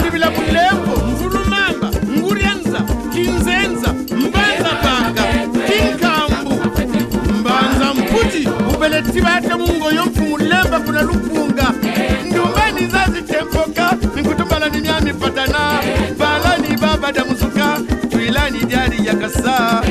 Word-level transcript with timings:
ndivila 0.00 0.30
bulembo 0.30 0.96
mvulumamba 1.06 1.90
nguryanza 2.18 2.80
kinzenza 3.12 3.92
mbanza 4.16 4.70
panga 4.82 5.22
kinkambu. 5.66 6.54
Mbanza 7.40 7.94
mputi 7.94 8.48
ubeleti 8.74 9.20
bate 9.20 9.54
mungoyo 9.54 10.04
mfumulemba 10.06 10.80
kuna 10.80 11.02
lupunga. 11.02 11.72
Ndumbani 12.30 12.86
zazitempoka 12.86 13.96
ninkutumbala 14.16 14.68
ni 14.68 14.80
myami 14.80 15.12
patana. 15.14 15.58
Balani 16.18 16.76
baba 16.76 17.12
damuzuka 17.12 17.78
twilani 18.10 18.58
dyari 18.64 19.06
yakasa 19.06 19.82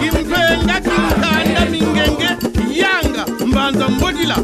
kimpenga 0.00 0.80
kinkanda 0.80 1.66
mingenge 1.70 2.28
yanga 2.74 3.26
mbanza 3.46 3.88
mbodila 3.88 4.36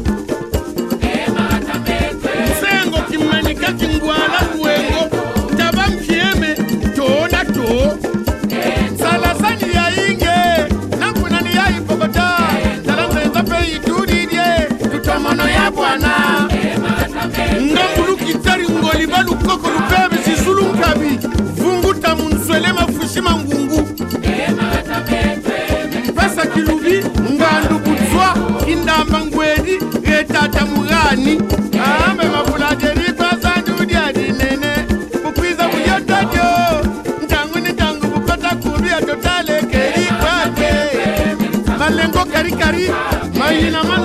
mukulu 19.57 19.79
pebe 19.89 20.17
zizulu 20.25 20.63
nkabi 20.63 21.19
vunguta 21.55 22.15
munzwele 22.15 22.73
mafushima 22.73 23.31
ngungu 23.35 23.83
pesa 26.15 26.45
kilubi 26.53 27.03
ngandu 27.33 27.75
budzwa 27.85 28.27
indamba 28.67 29.19
ngwedi 29.25 29.79
retata 30.03 30.65
mugani 30.65 31.41
ambe 32.09 32.23
mafulate 32.25 32.93
litwazandiudiadinene 32.93 34.71
bukwiza 35.23 35.67
buyotatyo 35.67 36.45
ntangu 37.25 37.59
ni 37.59 37.69
ntangu 37.69 38.07
kubi 38.63 38.89
atotale 38.89 39.61
keli 39.71 40.07
malengo 41.79 42.25
karikari 42.25 42.91
mayina 43.39 43.83
ma 43.83 43.96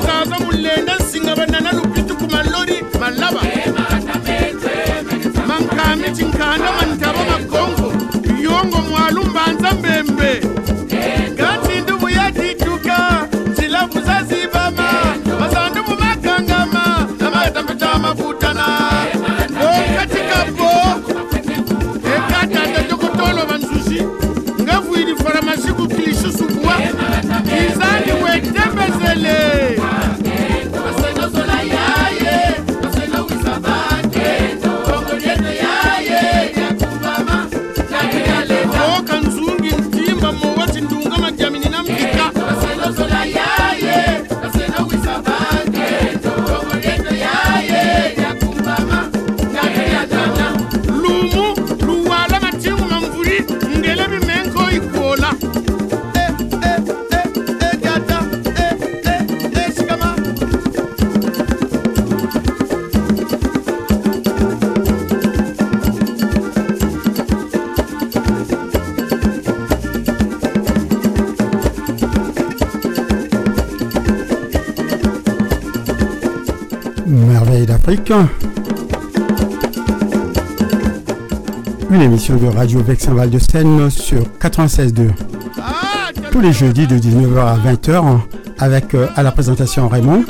Une 81.91 82.03
émission 82.03 82.37
de 82.37 82.47
Radio 82.47 82.83
Vexin 82.83 83.15
Val 83.15 83.31
de 83.31 83.39
Seine 83.39 83.89
sur 83.91 84.23
96.2. 84.39 85.11
Ah, 85.59 86.11
Tous 86.31 86.41
les 86.41 86.53
jeudis 86.53 86.87
de 86.87 86.97
19h 86.99 87.39
à 87.39 87.57
20h 87.57 88.19
avec 88.59 88.95
euh, 88.95 89.07
à 89.17 89.23
la 89.23 89.33
présentation 89.33 89.89
Raymond, 89.89 90.25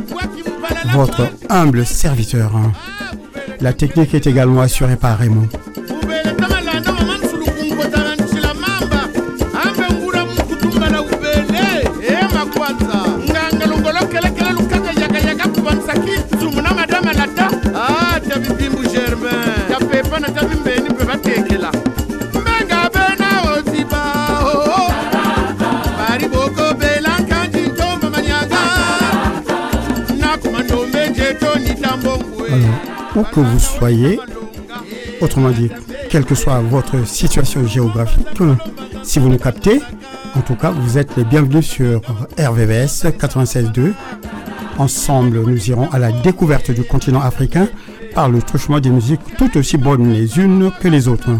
votre 0.93 1.28
humble 1.48 1.84
serviteur. 1.84 2.53
La 3.60 3.72
technique 3.72 4.14
est 4.14 4.28
également 4.28 4.60
assurée 4.60 4.97
par 4.97 5.19
Raymond. 5.19 5.49
Où 33.16 33.22
que 33.22 33.40
vous 33.40 33.58
soyez, 33.58 34.18
autrement 35.20 35.50
dit, 35.50 35.70
quelle 36.10 36.24
que 36.24 36.34
soit 36.34 36.60
votre 36.60 37.06
situation 37.06 37.66
géographique, 37.66 38.26
si 39.02 39.18
vous 39.18 39.28
nous 39.28 39.38
captez, 39.38 39.80
en 40.36 40.40
tout 40.40 40.54
cas, 40.54 40.70
vous 40.70 40.98
êtes 40.98 41.16
les 41.16 41.24
bienvenus 41.24 41.66
sur 41.66 42.00
RVVS 42.38 43.04
96.2. 43.18 43.92
Ensemble, 44.78 45.42
nous 45.42 45.69
irons 45.69 45.90
à 45.90 45.98
la 45.98 46.10
découverte 46.10 46.70
du 46.70 46.84
continent 46.84 47.20
africain 47.20 47.69
par 48.14 48.28
le 48.28 48.40
truchement 48.40 48.81
des 48.81 48.90
musiques 48.90 49.20
tout 49.37 49.56
aussi 49.58 49.76
bonnes 49.76 50.10
les 50.12 50.38
unes 50.38 50.70
que 50.81 50.88
les 50.88 51.08
autres. 51.08 51.31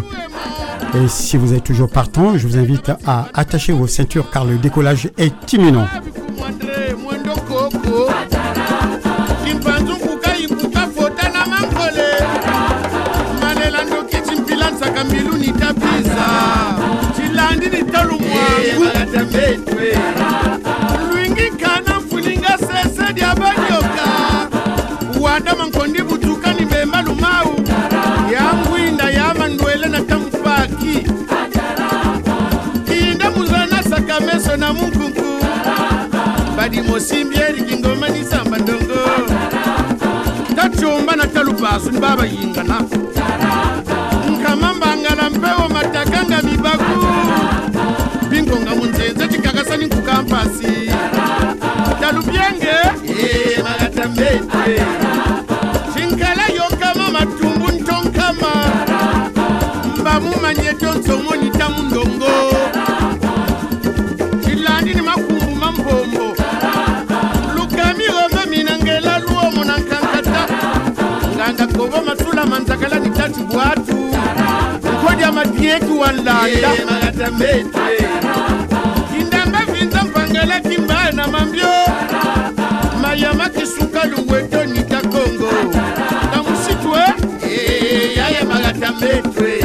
Et 0.95 1.09
si 1.09 1.39
vous 1.39 1.55
êtes 1.55 1.65
toujours 1.65 1.91
partant, 1.91 2.37
je 2.37 2.47
vous 2.47 2.59
invite 2.59 2.93
à 3.07 3.29
attacher 3.33 3.73
vos 3.73 3.87
ceintures 3.87 4.31
car 4.31 4.45
le 4.45 4.57
décollage 4.57 5.09
est 5.17 5.53
imminent. 5.53 5.87
vita 19.13 19.25
vetwe 19.25 19.93
sese 22.59 23.13
dia 23.13 23.35
banyoka. 23.35 24.49
Wada 25.21 25.55
mankondi 25.55 26.03
butukani 26.03 26.65
bemba 26.65 27.03
lumau. 27.03 27.55
Ya 28.33 28.53
na 29.89 30.01
tamufaki 30.01 31.07
inda 32.89 33.31
na 34.57 34.73
munkunku 34.73 35.45
badimosimbi 36.57 37.37
erikingoma 37.37 38.09
ni 38.09 38.25
na 41.17 41.27
talupasu 41.27 41.91
ni 41.91 41.99
babayingana 42.01 42.81
nkamambangala 44.31 45.31
mpewo 45.31 45.69
byenge 52.33 52.77
eh, 53.23 53.63
magatambete 53.65 54.83
shinkala 55.95 56.47
yokama 56.57 57.11
matumbu 57.11 57.73
ntonkama 57.73 58.53
mbamumanye 60.01 60.73
tonsomoni 60.81 61.51
tamundongo 61.51 62.33
Chilandi 64.45 64.95
ni 64.95 65.03
makumbu 65.03 65.51
mampombo. 65.61 66.35
Lukamiro 67.57 68.29
maminangela 68.35 69.19
luomo 69.19 69.65
na 69.65 69.79
nkankata 69.79 70.47
nganga 71.37 71.67
kobo 71.67 72.03
matula 72.07 72.47
manzakala 72.47 72.99
ni 72.99 73.11
tatu 73.11 73.41
bwatu 73.45 73.97
nkodya 74.93 75.33
madietu 75.33 76.01
wa 76.01 76.13
nlanda. 76.13 76.49
Eh, 76.49 76.87
magatambete 76.91 77.69
kindamba 79.13 79.59
vinza 79.73 80.03
mpangala 80.05 80.61
kimbaya 80.61 81.13
na 81.13 81.27
mambyo 81.29 81.67
yayamaki 83.13 83.67
suka 83.67 84.05
luweto 84.05 84.65
nita 84.65 85.01
kongo 85.01 85.53
na 86.33 86.43
musitu 86.43 86.97
e 86.97 87.55
eh, 87.55 88.17
eyayamaka 88.17 88.69
eh, 88.69 88.75
eh, 88.75 88.81
ta 88.81 88.93
metwe 88.93 89.62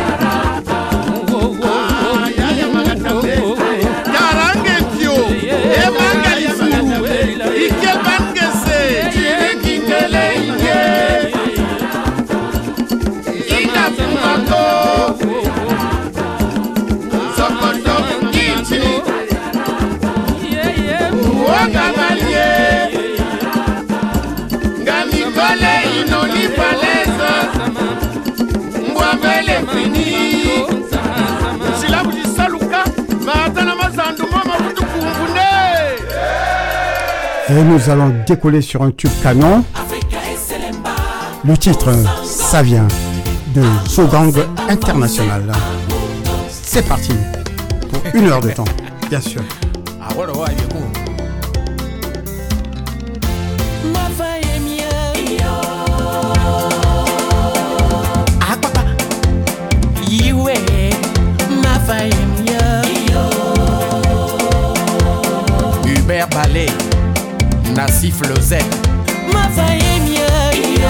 Et 37.58 37.64
nous 37.64 37.90
allons 37.90 38.14
décoller 38.28 38.62
sur 38.62 38.84
un 38.84 38.92
tube 38.92 39.10
canon. 39.24 39.64
Le 41.44 41.58
titre, 41.58 41.92
ça 42.24 42.62
vient 42.62 42.88
de 43.56 43.64
Sogang 43.88 44.32
International. 44.70 45.52
C'est 46.52 46.88
parti 46.88 47.14
pour 47.92 48.02
une 48.14 48.28
heure 48.28 48.42
de 48.42 48.52
temps, 48.52 48.66
bien 49.10 49.22
sûr. 49.22 49.42
sifflosait 67.98 68.60
Ma 69.34 69.48
faille 69.50 69.80
est 69.80 70.00
mienne 70.02 70.88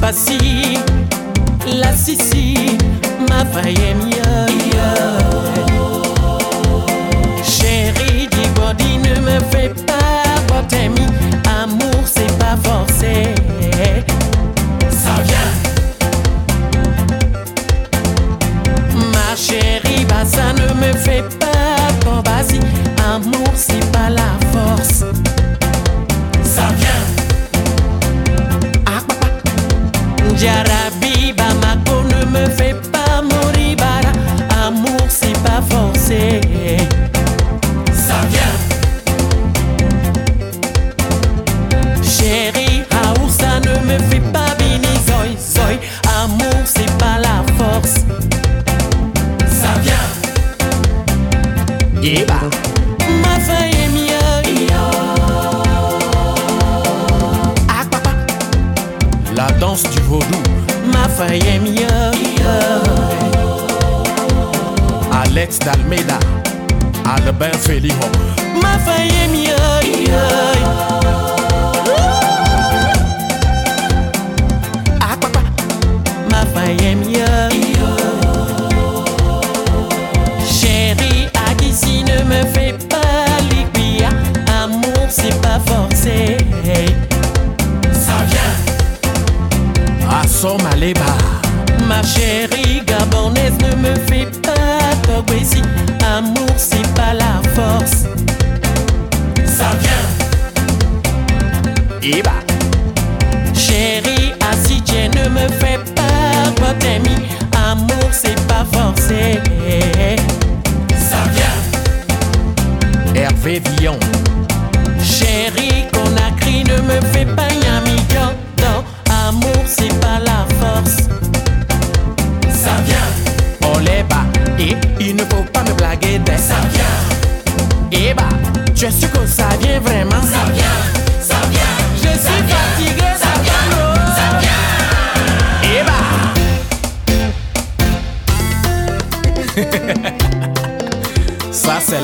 Pas 0.00 0.12
si, 0.12 0.78
la 1.78 1.92
si 1.92 2.16
si 2.16 2.78
Ma 3.28 3.44
faille 3.44 3.74
est 3.74 3.94
mienne 3.94 4.13
amour, 23.24 23.52
c'est 23.54 23.92
pas 23.92 24.10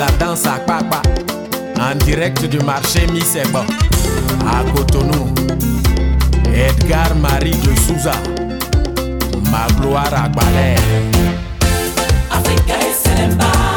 la 0.00 0.06
danse 0.18 0.46
à 0.46 0.58
papa. 0.60 1.02
En 1.78 1.94
direct 2.06 2.46
du 2.46 2.58
marché 2.60 3.06
Misebo 3.12 3.58
à 4.46 4.64
Cotonou. 4.72 5.34
Edgar 6.54 7.14
Marie 7.16 7.58
de 7.66 7.74
Souza, 7.80 8.12
ma 9.50 9.66
gloire 9.78 10.14
à 10.14 10.28
Balais. 10.28 10.76
Africa 12.30 13.69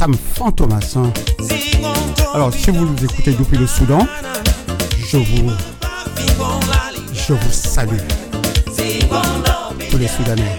Sam 0.00 0.14
Fantomas. 0.14 0.96
Hein. 0.96 1.12
Alors, 2.32 2.54
si 2.54 2.70
vous 2.70 2.86
nous 2.86 3.04
écoutez 3.04 3.32
depuis 3.32 3.58
le 3.58 3.66
Soudan, 3.66 4.06
je 4.96 5.18
vous, 5.18 5.50
je 7.12 7.34
vous 7.34 7.52
salue. 7.52 7.98
Tous 9.90 9.98
les 9.98 10.08
Soudanais. 10.08 10.56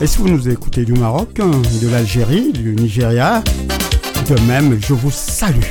Et 0.00 0.08
si 0.08 0.18
vous 0.18 0.28
nous 0.28 0.48
écoutez 0.48 0.84
du 0.84 0.94
Maroc, 0.94 1.38
hein, 1.38 1.62
de 1.80 1.88
l'Algérie, 1.88 2.50
du 2.50 2.74
Nigeria, 2.74 3.40
de 4.28 4.40
même, 4.48 4.80
je 4.84 4.94
vous 4.94 5.12
salue. 5.12 5.62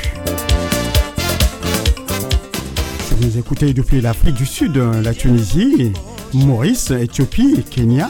Si 3.06 3.14
vous 3.14 3.26
nous 3.26 3.36
écoutez 3.36 3.74
depuis 3.74 4.00
l'Afrique 4.00 4.36
du 4.36 4.46
Sud, 4.46 4.78
la 4.78 5.12
Tunisie, 5.12 5.92
Maurice, 6.32 6.92
Éthiopie, 6.92 7.62
Kenya, 7.70 8.08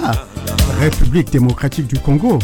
République 0.80 1.30
démocratique 1.30 1.86
du 1.86 1.98
Congo, 1.98 2.38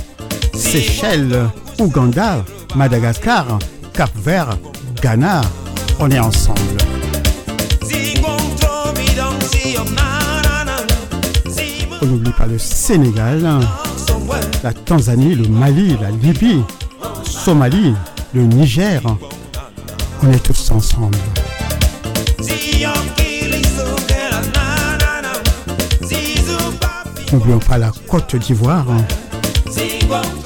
Seychelles, 0.55 1.49
Ouganda, 1.79 2.45
Madagascar, 2.75 3.59
Cap-Vert, 3.93 4.57
Ghana, 5.03 5.43
on 5.99 6.11
est 6.11 6.19
ensemble. 6.19 6.61
On 12.01 12.07
n'oublie 12.07 12.33
pas 12.33 12.47
le 12.47 12.59
Sénégal, 12.59 13.49
la 14.65 14.73
Tanzanie, 14.73 15.35
le 15.35 15.47
Mali, 15.49 15.97
la 16.01 16.11
Libye, 16.11 16.63
Somalie, 17.25 17.95
le 18.35 18.43
Niger. 18.43 19.03
On 20.23 20.33
est 20.33 20.43
tous 20.43 20.71
ensemble. 20.71 21.19
N'oublions 27.33 27.59
pas 27.59 27.79
la 27.79 27.91
Côte 28.09 28.37
d'Ivoire, 28.37 28.85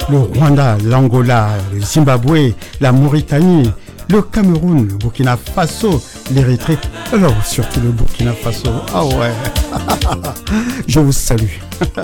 le 0.08 0.18
Rwanda, 0.18 0.76
l'Angola, 0.84 1.48
le 1.74 1.80
Zimbabwe, 1.80 2.52
la 2.80 2.92
Mauritanie, 2.92 3.70
le 4.08 4.22
Cameroun, 4.22 4.86
le 4.86 4.94
Burkina 4.94 5.36
Faso, 5.36 6.00
l'Érythrée, 6.32 6.78
alors 7.12 7.34
surtout 7.44 7.80
le 7.80 7.90
Burkina 7.90 8.32
Faso. 8.32 8.70
Ah 8.94 9.04
ouais, 9.04 9.32
je 10.86 11.00
vous 11.00 11.12
salue. 11.12 11.58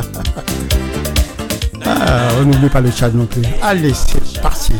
Ah, 1.85 2.29
on 2.41 2.45
n'oublie 2.45 2.69
pas 2.69 2.81
le 2.81 2.91
Tchad 2.93 3.15
non 3.15 3.27
plus. 3.27 3.43
Allez, 3.61 3.93
c'est 3.93 4.41
parti. 4.41 4.73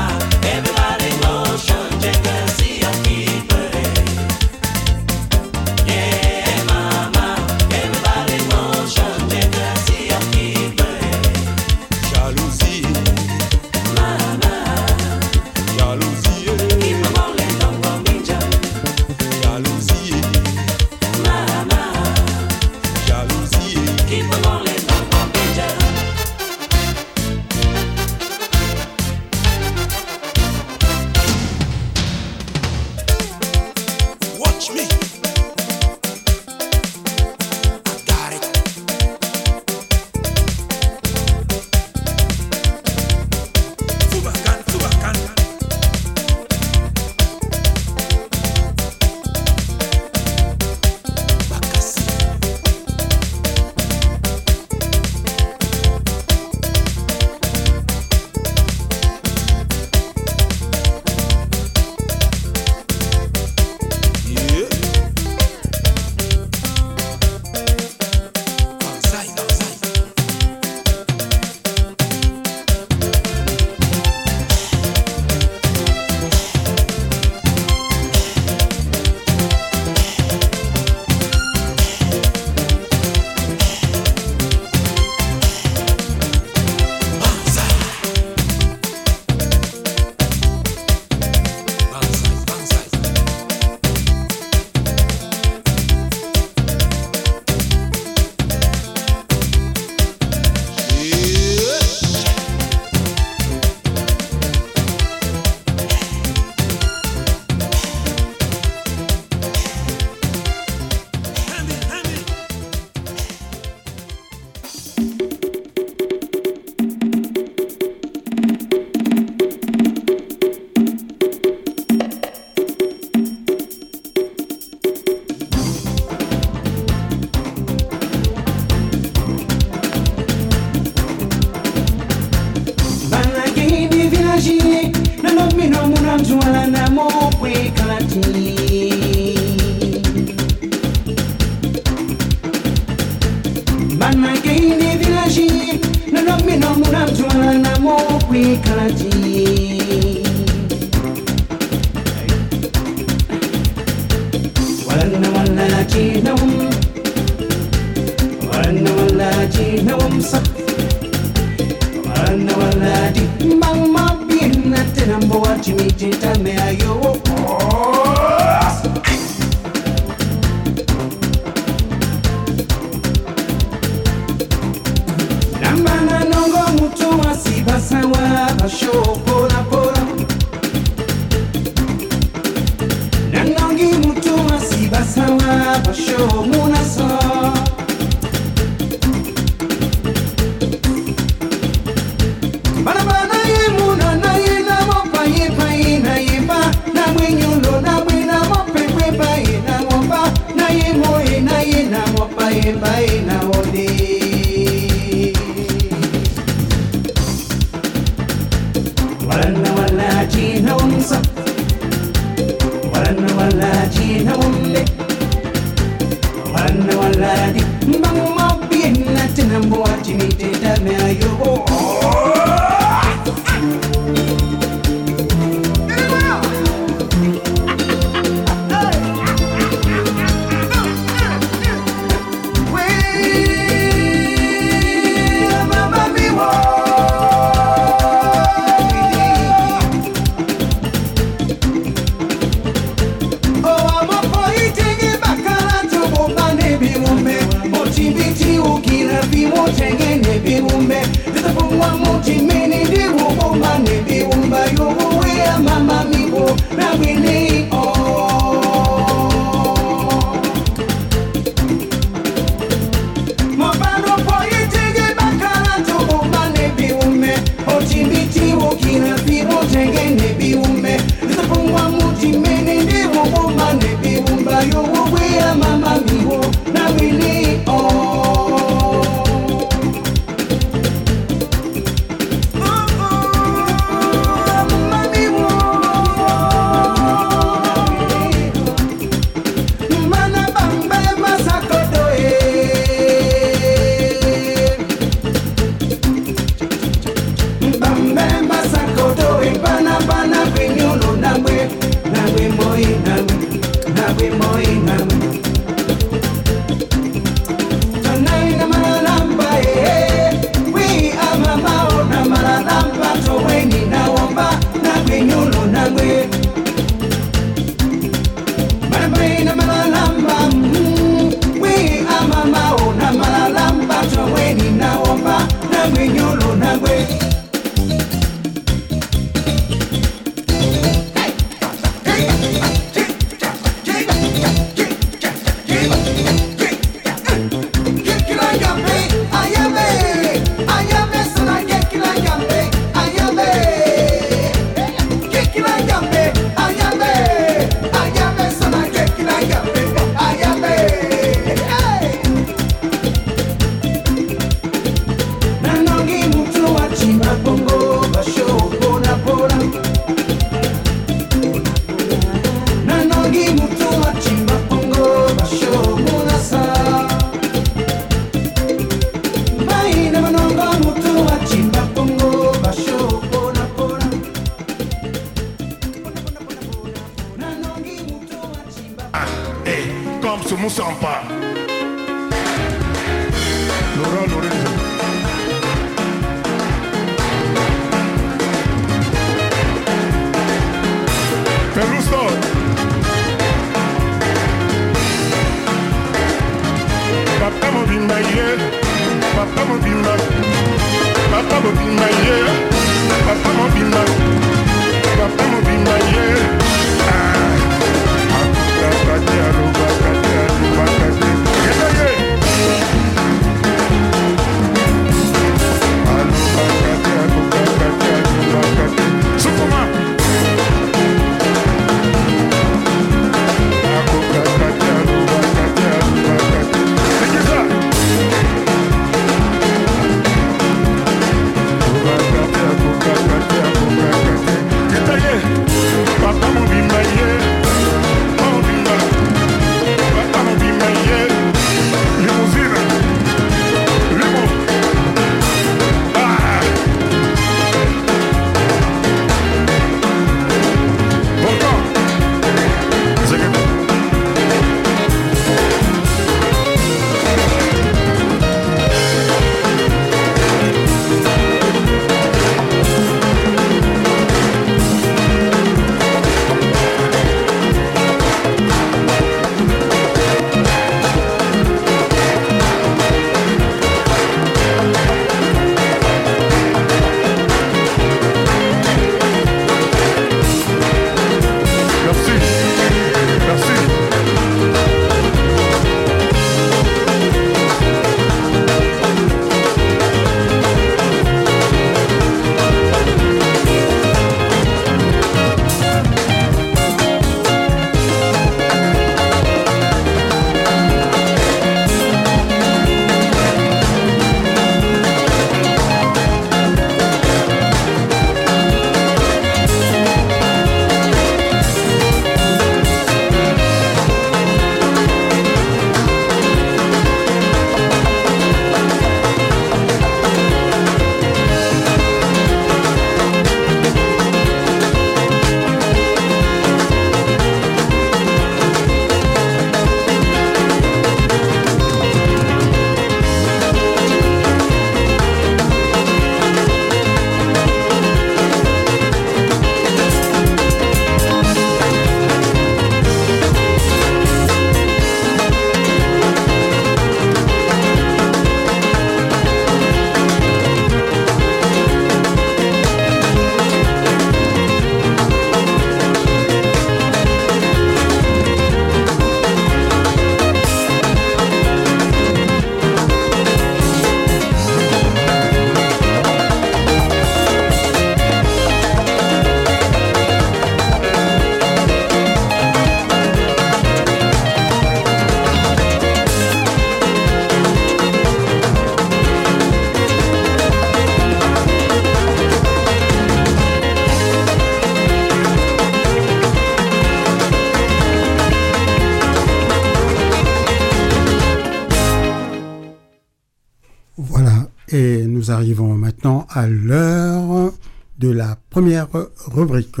Arrivons 595.60 595.94
maintenant 595.94 596.46
à 596.48 596.66
l'heure 596.66 597.70
de 598.18 598.30
la 598.30 598.56
première 598.70 599.08
rubrique. 599.46 600.00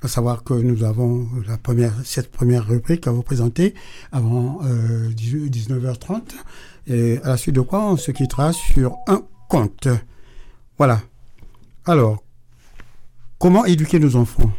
À 0.00 0.08
savoir 0.08 0.42
que 0.42 0.54
nous 0.54 0.84
avons 0.84 1.28
la 1.46 1.58
première, 1.58 1.92
cette 2.02 2.32
première 2.32 2.66
rubrique 2.66 3.06
à 3.06 3.10
vous 3.10 3.22
présenter 3.22 3.74
avant 4.10 4.60
euh, 4.64 5.10
19h30. 5.10 6.22
Et 6.86 7.18
à 7.22 7.28
la 7.28 7.36
suite 7.36 7.56
de 7.56 7.60
quoi 7.60 7.84
on 7.92 7.98
se 7.98 8.10
quittera 8.10 8.54
sur 8.54 8.96
un 9.06 9.22
conte. 9.50 9.88
Voilà. 10.78 11.02
Alors, 11.84 12.24
comment 13.38 13.66
éduquer 13.66 13.98
nos 13.98 14.16
enfants? 14.16 14.50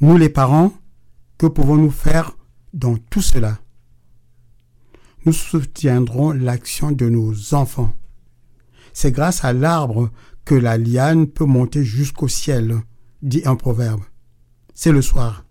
Nous 0.00 0.16
les 0.16 0.30
parents, 0.30 0.72
que 1.36 1.46
pouvons-nous 1.46 1.90
faire 1.90 2.38
dans 2.72 2.96
tout 2.96 3.20
cela? 3.20 3.58
Nous 5.26 5.34
soutiendrons 5.34 6.32
l'action 6.32 6.90
de 6.90 7.10
nos 7.10 7.52
enfants. 7.52 7.92
C'est 8.92 9.12
grâce 9.12 9.44
à 9.44 9.52
l'arbre 9.52 10.10
que 10.44 10.54
la 10.54 10.78
liane 10.78 11.26
peut 11.26 11.44
monter 11.44 11.84
jusqu'au 11.84 12.28
ciel, 12.28 12.80
dit 13.22 13.42
un 13.44 13.56
proverbe. 13.56 14.02
C'est 14.74 14.92
le 14.92 15.02
soir. 15.02 15.44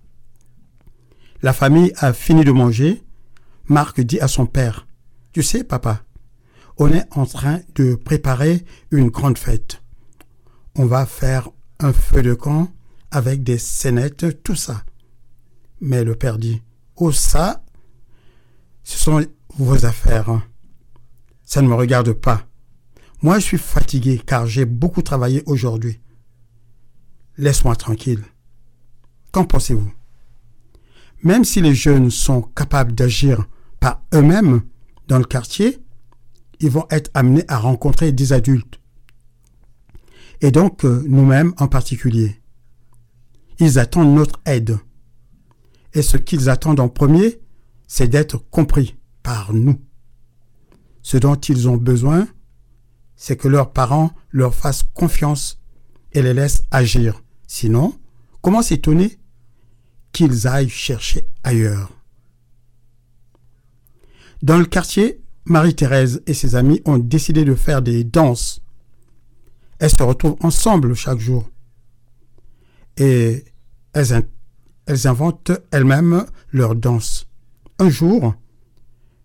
La 1.42 1.54
famille 1.54 1.94
a 1.98 2.14
fini 2.14 2.44
de 2.44 2.52
manger. 2.52 3.04
Marc 3.68 4.02
dit 4.02 4.20
à 4.20 4.28
son 4.28 4.46
père, 4.46 4.88
Tu 5.32 5.44
sais, 5.44 5.64
papa, 5.64 6.04
on 6.78 6.92
est 6.92 7.06
en 7.12 7.26
train 7.26 7.62
de 7.76 7.96
préparer 7.96 8.66
une 8.92 9.10
grande 9.10 9.38
fête. 9.38 9.82
On 10.76 10.86
va 10.86 11.06
faire 11.06 11.50
un 11.80 11.94
feu 11.94 12.22
de 12.22 12.34
camp 12.34 12.72
avec 13.12 13.44
des 13.44 13.58
scénettes, 13.58 14.44
tout 14.44 14.56
ça. 14.56 14.84
Mais 15.82 16.04
le 16.04 16.16
père 16.16 16.38
dit, 16.38 16.62
Oh 16.96 17.12
ça, 17.12 17.64
ce 18.84 18.98
sont 18.98 19.26
vos 19.58 19.86
affaires. 19.86 20.42
Ça 21.44 21.62
ne 21.62 21.68
me 21.68 21.76
regarde 21.76 22.12
pas. 22.14 22.49
Moi, 23.22 23.40
je 23.40 23.44
suis 23.46 23.58
fatigué 23.58 24.22
car 24.26 24.48
j'ai 24.48 24.66
beaucoup 24.66 25.02
travaillé 25.02 25.44
aujourd'hui. 25.46 26.00
Laisse-moi 27.38 27.76
tranquille. 27.76 28.24
Qu'en 29.32 29.46
pensez-vous? 29.46 29.92
Même 31.24 31.44
si 31.44 31.62
les 31.62 31.76
jeunes 31.76 32.12
sont 32.12 32.42
capables 32.42 32.94
d'agir 32.94 33.46
par 33.82 34.02
eux-mêmes 34.14 34.62
dans 35.08 35.18
le 35.18 35.26
quartier, 35.26 35.80
ils 36.62 36.70
vont 36.70 36.88
être 36.90 37.12
amenés 37.14 37.44
à 37.50 37.58
rencontrer 37.58 38.12
des 38.14 38.32
adultes. 38.32 38.80
Et 40.42 40.52
donc, 40.52 40.86
euh, 40.86 41.04
nous-mêmes 41.08 41.54
en 41.58 41.68
particulier. 41.68 42.42
Ils 43.60 43.80
attendent 43.80 44.16
notre 44.16 44.40
aide. 44.46 44.78
Et 45.94 46.02
ce 46.02 46.16
qu'ils 46.16 46.50
attendent 46.50 46.80
en 46.80 46.88
premier, 46.88 47.42
c'est 47.88 48.08
d'être 48.08 48.38
compris 48.50 48.96
par 49.24 49.54
nous. 49.54 49.82
Ce 51.02 51.18
dont 51.18 51.36
ils 51.36 51.68
ont 51.68 51.78
besoin, 51.78 52.28
c'est 53.22 53.36
que 53.36 53.50
leurs 53.50 53.74
parents 53.74 54.12
leur 54.32 54.56
fassent 54.56 54.86
confiance 54.94 55.60
et 56.14 56.22
les 56.22 56.34
laissent 56.34 56.64
agir. 56.72 57.22
Sinon, 57.48 57.94
comment 58.42 58.62
s'étonner 58.62 59.20
qu'ils 60.14 60.48
aillent 60.48 60.70
chercher 60.70 61.26
ailleurs? 61.44 61.92
Dans 64.42 64.58
le 64.58 64.64
quartier, 64.64 65.22
Marie-Thérèse 65.44 66.24
et 66.28 66.34
ses 66.34 66.56
amis 66.56 66.82
ont 66.86 66.98
décidé 66.98 67.44
de 67.44 67.56
faire 67.56 67.82
des 67.82 68.06
danses. 68.06 68.62
Elles 69.80 69.92
se 69.92 70.02
retrouvent 70.02 70.38
ensemble 70.40 70.94
chaque 70.94 71.20
jour. 71.20 71.50
Et 72.96 73.44
elles, 73.92 74.30
elles 74.86 75.08
inventent 75.08 75.52
elles-mêmes 75.72 76.26
leurs 76.54 76.76
danses. 76.76 77.28
Un 77.80 77.90
jour, 77.90 78.34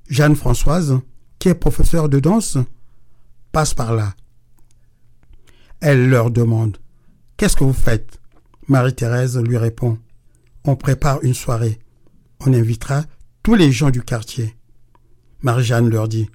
Jeanne-Françoise, 0.09 0.99
qui 1.39 1.49
est 1.49 1.55
professeure 1.55 2.09
de 2.09 2.19
danse, 2.19 2.59
passe 3.55 3.73
par 3.73 3.95
là. 3.95 4.17
Elle 5.81 6.09
leur 6.09 6.33
demande 6.33 6.79
Qu'est-ce 7.37 7.55
que 7.55 7.63
vous 7.63 7.73
faites? 7.73 8.21
Marie-Thérèse 8.67 9.39
lui 9.39 9.57
répond 9.57 9.97
On 10.65 10.75
prépare 10.75 11.23
une 11.23 11.35
soirée. 11.35 11.79
On 12.41 12.53
invitera 12.53 13.05
tous 13.45 13.55
les 13.55 13.71
gens 13.71 13.91
du 13.91 14.03
quartier. 14.03 14.57
Marie-Jeanne 15.43 15.89
leur 15.89 16.09
dit 16.09 16.29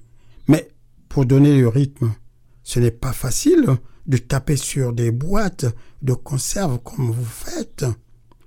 Mais 0.48 0.70
pour 1.10 1.26
donner 1.26 1.60
le 1.60 1.68
rythme, 1.68 2.14
ce 2.62 2.80
n'est 2.80 2.90
pas 2.90 3.12
facile 3.12 3.66
de 4.06 4.16
taper 4.16 4.56
sur 4.56 4.94
des 4.94 5.10
boîtes 5.10 5.66
de 6.00 6.14
conserve 6.14 6.78
comme 6.78 7.10
vous 7.10 7.24
faites. 7.24 7.84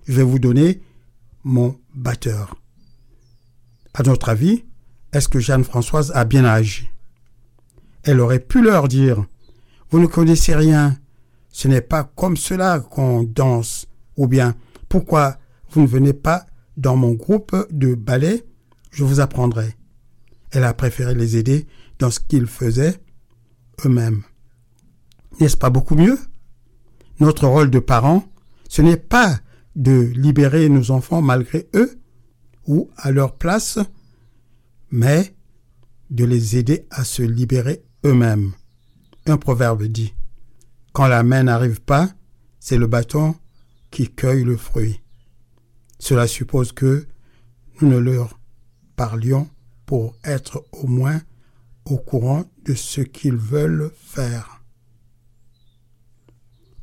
Je 0.08 0.14
vais 0.14 0.24
vous 0.24 0.40
donner 0.40 0.82
mon 1.44 1.80
batteur. 1.94 2.56
À 3.94 4.02
notre 4.02 4.30
avis, 4.30 4.66
est-ce 5.12 5.30
que 5.30 5.40
Jeanne-Françoise 5.40 6.12
a 6.16 6.26
bien 6.26 6.44
agi? 6.44 6.90
Elle 8.04 8.20
aurait 8.20 8.40
pu 8.40 8.62
leur 8.62 8.88
dire 8.88 9.26
Vous 9.90 10.00
ne 10.00 10.08
connaissez 10.08 10.54
rien, 10.56 10.98
ce 11.50 11.68
n'est 11.68 11.82
pas 11.82 12.04
comme 12.04 12.36
cela 12.36 12.80
qu'on 12.80 13.24
danse, 13.24 13.88
ou 14.18 14.28
bien 14.28 14.56
pourquoi 14.90 15.38
vous 15.72 15.82
ne 15.82 15.88
venez 15.88 16.14
pas 16.14 16.46
dans 16.78 16.96
mon 16.96 17.14
groupe 17.14 17.56
de 17.72 17.96
ballet, 17.96 18.44
je 18.92 19.04
vous 19.04 19.20
apprendrai. 19.20 19.76
Elle 20.52 20.66
a 20.66 20.74
préféré 20.74 21.16
les 21.16 21.38
aider 21.38 21.66
dans 22.00 22.12
ce 22.12 22.20
qu'ils 22.20 22.48
faisaient 22.48 23.00
eux-mêmes. 23.86 24.24
N'est-ce 25.40 25.58
pas 25.58 25.70
beaucoup 25.70 25.96
mieux? 25.96 26.18
Notre 27.20 27.48
rôle 27.48 27.70
de 27.70 27.80
parents, 27.80 28.26
ce 28.70 28.82
n'est 28.82 28.98
pas 28.98 29.40
de 29.76 30.12
libérer 30.16 30.70
nos 30.70 30.92
enfants 30.92 31.22
malgré 31.22 31.70
eux 31.74 32.00
ou 32.68 32.90
à 32.98 33.12
leur 33.12 33.36
place, 33.36 33.80
mais 34.92 35.36
de 36.10 36.26
les 36.26 36.58
aider 36.58 36.86
à 36.92 37.04
se 37.04 37.24
libérer 37.24 37.84
eux-mêmes. 38.06 38.54
Un 39.26 39.38
proverbe 39.38 39.84
dit 39.84 40.14
Quand 40.92 41.08
la 41.08 41.24
main 41.24 41.44
n'arrive 41.44 41.82
pas, 41.82 42.10
c'est 42.60 42.78
le 42.78 42.88
bâton 42.88 43.36
qui 43.92 44.10
cueille 44.10 44.44
le 44.44 44.58
fruit. 44.58 45.02
Cela 46.00 46.28
suppose 46.28 46.72
que 46.72 47.08
nous 47.82 47.90
ne 47.90 47.98
leur 47.98 48.40
parlions 48.96 49.50
pour 49.86 50.16
être 50.24 50.66
au 50.72 50.88
moins 50.88 51.22
au 51.86 51.98
courant 51.98 52.46
de 52.66 52.74
ce 52.74 53.02
qu'ils 53.02 53.36
veulent 53.36 53.92
faire. 53.96 54.64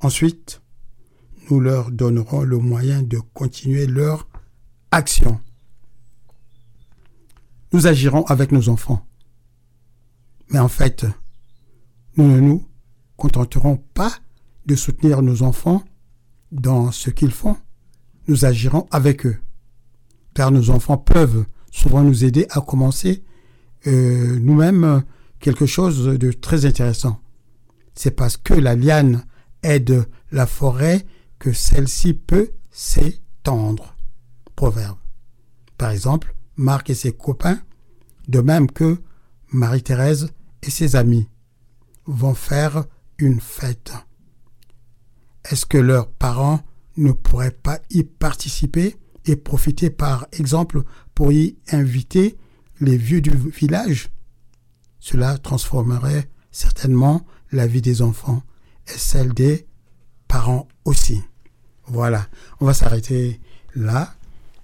Ensuite, 0.00 0.62
nous 1.50 1.60
leur 1.60 1.90
donnerons 1.90 2.42
le 2.42 2.58
moyen 2.58 3.02
de 3.02 3.18
continuer 3.18 3.86
leur 3.86 4.28
action. 4.90 5.40
Nous 7.72 7.86
agirons 7.86 8.24
avec 8.24 8.52
nos 8.52 8.68
enfants. 8.68 9.06
Mais 10.50 10.58
en 10.58 10.68
fait, 10.68 11.06
nous 12.16 12.26
ne 12.26 12.40
nous 12.40 12.66
contenterons 13.16 13.76
pas 13.94 14.12
de 14.66 14.74
soutenir 14.74 15.22
nos 15.22 15.42
enfants 15.42 15.82
dans 16.52 16.90
ce 16.90 17.10
qu'ils 17.10 17.32
font. 17.32 17.56
Nous 18.26 18.44
agirons 18.44 18.86
avec 18.90 19.26
eux. 19.26 19.38
Car 20.34 20.50
nos 20.50 20.70
enfants 20.70 20.98
peuvent 20.98 21.44
souvent 21.70 22.02
nous 22.02 22.24
aider 22.24 22.46
à 22.50 22.60
commencer 22.60 23.24
euh, 23.86 24.38
nous-mêmes 24.40 25.02
quelque 25.38 25.66
chose 25.66 26.04
de 26.04 26.32
très 26.32 26.66
intéressant. 26.66 27.20
C'est 27.94 28.10
parce 28.10 28.36
que 28.36 28.54
la 28.54 28.74
liane 28.74 29.24
aide 29.62 30.06
la 30.32 30.46
forêt 30.46 31.06
que 31.38 31.52
celle-ci 31.52 32.14
peut 32.14 32.50
s'étendre. 32.70 33.96
Proverbe. 34.56 34.98
Par 35.78 35.90
exemple, 35.90 36.34
Marc 36.56 36.90
et 36.90 36.94
ses 36.94 37.12
copains, 37.12 37.60
de 38.28 38.40
même 38.40 38.70
que 38.70 39.00
Marie-Thérèse 39.52 40.28
et 40.62 40.70
ses 40.70 40.96
amis, 40.96 41.28
vont 42.06 42.34
faire 42.34 42.84
une 43.18 43.40
fête. 43.40 43.92
Est-ce 45.44 45.66
que 45.66 45.78
leurs 45.78 46.08
parents 46.08 46.60
ne 46.96 47.12
pourraient 47.12 47.50
pas 47.50 47.78
y 47.90 48.02
participer 48.02 48.96
et 49.26 49.36
profiter 49.36 49.90
par 49.90 50.26
exemple 50.32 50.82
pour 51.14 51.32
y 51.32 51.56
inviter 51.70 52.36
les 52.80 52.96
vieux 52.96 53.20
du 53.20 53.30
village? 53.30 54.10
Cela 54.98 55.38
transformerait 55.38 56.28
certainement 56.50 57.24
la 57.52 57.66
vie 57.66 57.82
des 57.82 58.02
enfants 58.02 58.42
et 58.86 58.98
celle 58.98 59.32
des 59.32 59.66
parents 60.28 60.68
aussi. 60.84 61.22
Voilà, 61.86 62.26
on 62.60 62.66
va 62.66 62.74
s'arrêter 62.74 63.40
là 63.74 64.14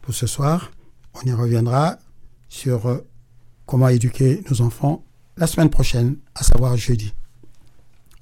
pour 0.03 0.15
ce 0.15 0.27
soir. 0.27 0.71
On 1.15 1.23
y 1.23 1.33
reviendra 1.33 1.99
sur 2.49 2.87
euh, 2.87 2.99
comment 3.65 3.89
éduquer 3.89 4.43
nos 4.51 4.61
enfants 4.61 5.06
la 5.37 5.47
semaine 5.47 5.71
prochaine, 5.71 6.17
à 6.35 6.43
savoir 6.43 6.77
jeudi. 6.77 7.13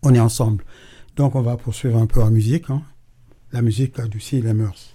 On 0.02 0.14
est 0.14 0.20
ensemble. 0.20 0.64
Donc 1.16 1.34
on 1.34 1.42
va 1.42 1.56
poursuivre 1.56 1.98
un 1.98 2.06
peu 2.06 2.22
en 2.22 2.30
musique. 2.30 2.70
hein. 2.70 2.82
La 3.52 3.62
musique 3.62 3.98
adoucit 4.00 4.40
les 4.40 4.52
mœurs. 4.52 4.93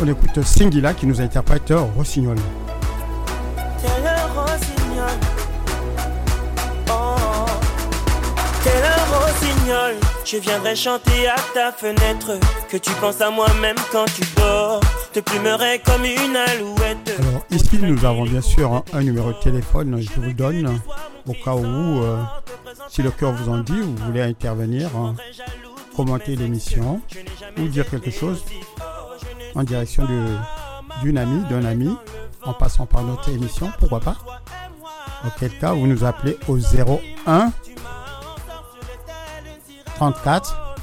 On 0.00 0.08
écoute 0.08 0.42
Singila 0.44 0.94
qui 0.94 1.06
nous 1.06 1.20
interprète 1.20 1.72
Rossignol. 1.96 2.36
Oh. 6.88 7.14
Le 8.64 9.14
rossignol. 9.14 9.94
Je 10.24 10.36
viendrai 10.38 10.74
chanter 10.74 11.28
à 11.28 11.36
ta 11.54 11.72
fenêtre. 11.72 12.38
Que 12.68 12.76
tu 12.76 12.90
penses 12.92 13.20
à 13.20 13.30
moi 13.30 13.46
même 13.60 13.76
quand 13.90 14.06
tu 14.06 14.22
dors. 14.36 14.80
Te 15.12 15.20
plumerai 15.20 15.80
comme 15.84 16.04
une 16.04 16.36
alouette. 16.36 17.14
Alors 17.18 17.44
ici, 17.50 17.78
nous 17.80 18.04
avons 18.04 18.24
bien 18.24 18.40
sûr 18.40 18.72
un, 18.72 18.82
un 18.94 19.02
numéro 19.02 19.32
de 19.32 19.38
téléphone, 19.38 20.00
je 20.00 20.08
vous 20.14 20.22
le 20.22 20.32
donne, 20.32 20.80
au 21.28 21.32
cas 21.34 21.54
où, 21.54 22.02
euh, 22.02 22.16
si 22.88 23.02
le 23.02 23.10
cœur 23.10 23.32
vous 23.32 23.50
en 23.50 23.58
dit, 23.58 23.78
vous 23.78 23.94
voulez 24.06 24.22
intervenir, 24.22 24.88
hein, 24.96 25.14
commenter 25.94 26.34
l'émission 26.34 27.00
ou 27.58 27.68
dire 27.68 27.88
quelque 27.90 28.10
chose 28.10 28.42
en 29.54 29.62
direction 29.62 30.06
d'une 31.02 31.18
amie, 31.18 31.44
d'un 31.48 31.64
ami, 31.64 31.96
en 32.44 32.52
passant 32.52 32.86
par 32.86 33.02
notre 33.02 33.28
émission, 33.28 33.70
pourquoi 33.78 34.00
pas. 34.00 34.16
Auquel 35.26 35.56
cas, 35.58 35.72
vous 35.72 35.86
nous 35.86 36.04
appelez 36.04 36.36
au 36.48 36.58
01 36.58 37.52
34 39.96 40.76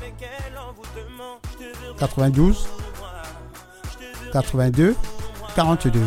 92 1.98 2.68
82 4.32 4.96
42 5.56 6.02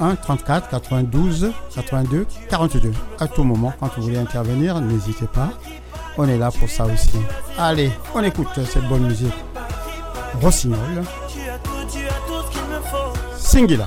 01 0.00 0.16
34 0.16 0.68
92 0.68 1.52
82 1.74 2.26
42. 2.48 2.92
À 3.20 3.28
tout 3.28 3.44
moment, 3.44 3.72
quand 3.78 3.90
vous 3.96 4.02
voulez 4.02 4.18
intervenir, 4.18 4.80
n'hésitez 4.80 5.26
pas. 5.26 5.50
On 6.18 6.28
est 6.28 6.38
là 6.38 6.50
pour 6.50 6.68
ça 6.68 6.86
aussi. 6.86 7.18
Allez, 7.56 7.90
on 8.14 8.22
écoute 8.22 8.48
cette 8.66 8.88
bonne 8.88 9.06
musique. 9.06 9.32
Rossignol. 10.40 11.04
Singila. 13.38 13.86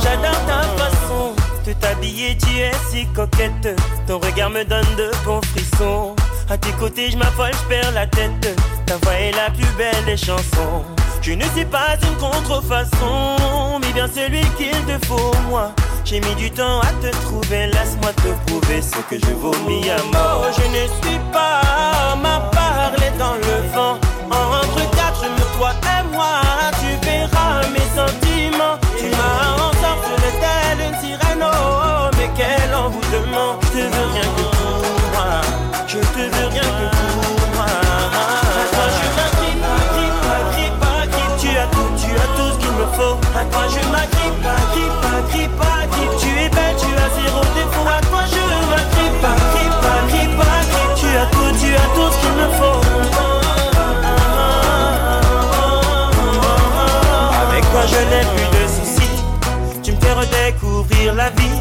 J'adore 0.00 0.46
ta 0.46 0.62
façon 0.62 1.34
de 1.66 1.72
t'habiller, 1.74 2.36
tu 2.38 2.58
es 2.58 2.72
si 2.90 3.06
coquette. 3.06 3.76
Ton 4.06 4.18
regard 4.18 4.50
me 4.50 4.64
donne 4.64 4.86
de 4.96 5.10
bons 5.24 5.40
frissons. 5.42 6.14
À 6.48 6.56
tes 6.56 6.72
côtés, 6.72 7.10
je 7.10 7.16
m'affole, 7.18 7.50
je 7.52 7.68
perds 7.68 7.92
la 7.92 8.06
tête. 8.06 8.56
Ta 8.86 8.96
voix 8.98 9.14
est 9.14 9.32
la 9.32 9.50
plus 9.50 9.70
belle 9.76 10.04
des 10.06 10.16
chansons. 10.16 10.84
Je 11.20 11.32
ne 11.32 11.44
suis 11.54 11.66
pas 11.66 11.96
une 12.02 12.16
contrefaçon, 12.16 13.78
mais 13.80 13.92
bien 13.92 14.08
celui 14.08 14.40
qu'il 14.56 14.70
te 14.86 15.06
faut, 15.06 15.32
moi. 15.50 15.72
J'ai 16.10 16.20
mis 16.20 16.34
du 16.36 16.50
temps 16.50 16.80
à 16.80 16.90
te 17.02 17.08
trouver, 17.26 17.66
laisse-moi 17.66 18.10
te 18.14 18.30
prouver 18.46 18.80
ce 18.80 18.96
que 19.10 19.20
je 19.22 19.30
vomis 19.34 19.90
à 19.90 20.02
mort. 20.04 20.46
Je 20.56 20.66
ne 20.66 20.86
suis 21.02 21.18
pas 21.30 22.16
ma 22.22 22.40
parler 22.50 23.12
dans 23.18 23.34
le 23.34 23.68
vent. 23.74 23.98
Entre 24.30 24.90
quatre, 24.96 25.22
je 25.22 25.28
me 25.28 25.58
toi 25.58 25.72
et 25.84 26.16
moi, 26.16 26.40
tu 26.80 27.06
verras 27.06 27.60
mes 27.74 27.88
sentiments. 27.94 28.78
Tu 28.96 29.04
m'as 29.10 29.52
ensorcelé 29.68 30.30
telle 30.40 30.80
une 30.88 30.98
sirène, 30.98 31.44
oh, 31.44 32.08
mais 32.16 32.30
quel 32.34 32.74
envoûtement. 32.74 33.60
Je 33.64 33.68
te 33.68 33.82
veux 33.84 34.08
rien 34.14 34.28
que 34.34 34.44
pour 34.56 35.10
moi, 35.12 35.42
je 35.88 35.98
te 35.98 36.36
veux 36.36 36.48
rien 36.48 36.62
que 36.62 36.86
pour 36.96 37.48
moi. 37.54 37.66
Toi 38.72 38.86
je 38.96 39.06
m'agrippe, 39.14 39.64
agrippe, 39.76 40.24
agrippe, 40.40 40.82
agrippe. 41.02 41.36
Tu 41.38 41.48
as 41.50 41.66
tout, 41.66 42.50
ce 42.54 42.58
qu'il 42.58 42.72
me 42.72 42.86
faut. 42.96 43.18
Redécouvrir 60.18 61.14
la 61.14 61.30
vie. 61.30 61.60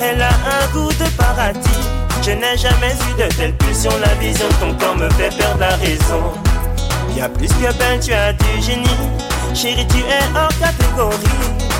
Elle 0.00 0.22
a 0.22 0.28
un 0.28 0.72
goût 0.72 0.90
de 0.92 1.08
paradis. 1.16 1.60
Je 2.22 2.30
n'ai 2.32 2.56
jamais 2.56 2.94
eu 3.08 3.22
de 3.22 3.28
telle 3.34 3.54
pulsion. 3.54 3.90
La 4.00 4.14
vision 4.14 4.46
de 4.48 4.54
ton 4.54 4.74
corps 4.78 4.96
me 4.96 5.08
fait 5.10 5.34
perdre 5.36 5.60
la 5.60 5.76
raison. 5.76 6.22
Y'a 7.16 7.28
plus 7.28 7.48
que 7.48 7.72
belle, 7.78 8.00
tu 8.00 8.12
as 8.12 8.32
du 8.32 8.62
génie. 8.62 8.86
Chérie, 9.54 9.86
tu 9.88 9.98
es 9.98 10.26
hors 10.34 10.52
catégorie. 10.58 11.16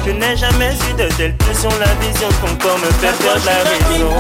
Je 0.05 0.13
n'ai 0.13 0.37
jamais 0.37 0.73
eu 0.73 0.95
de 0.95 1.09
telle 1.17 1.35
pulsion. 1.37 1.71
La 1.81 1.93
vision 2.05 2.29
de 2.29 2.47
ton 2.47 2.55
corps 2.63 2.79
me 2.79 2.91
fait 3.01 3.17
perdre 3.23 3.47
la 3.47 3.59
raison. 3.71 4.11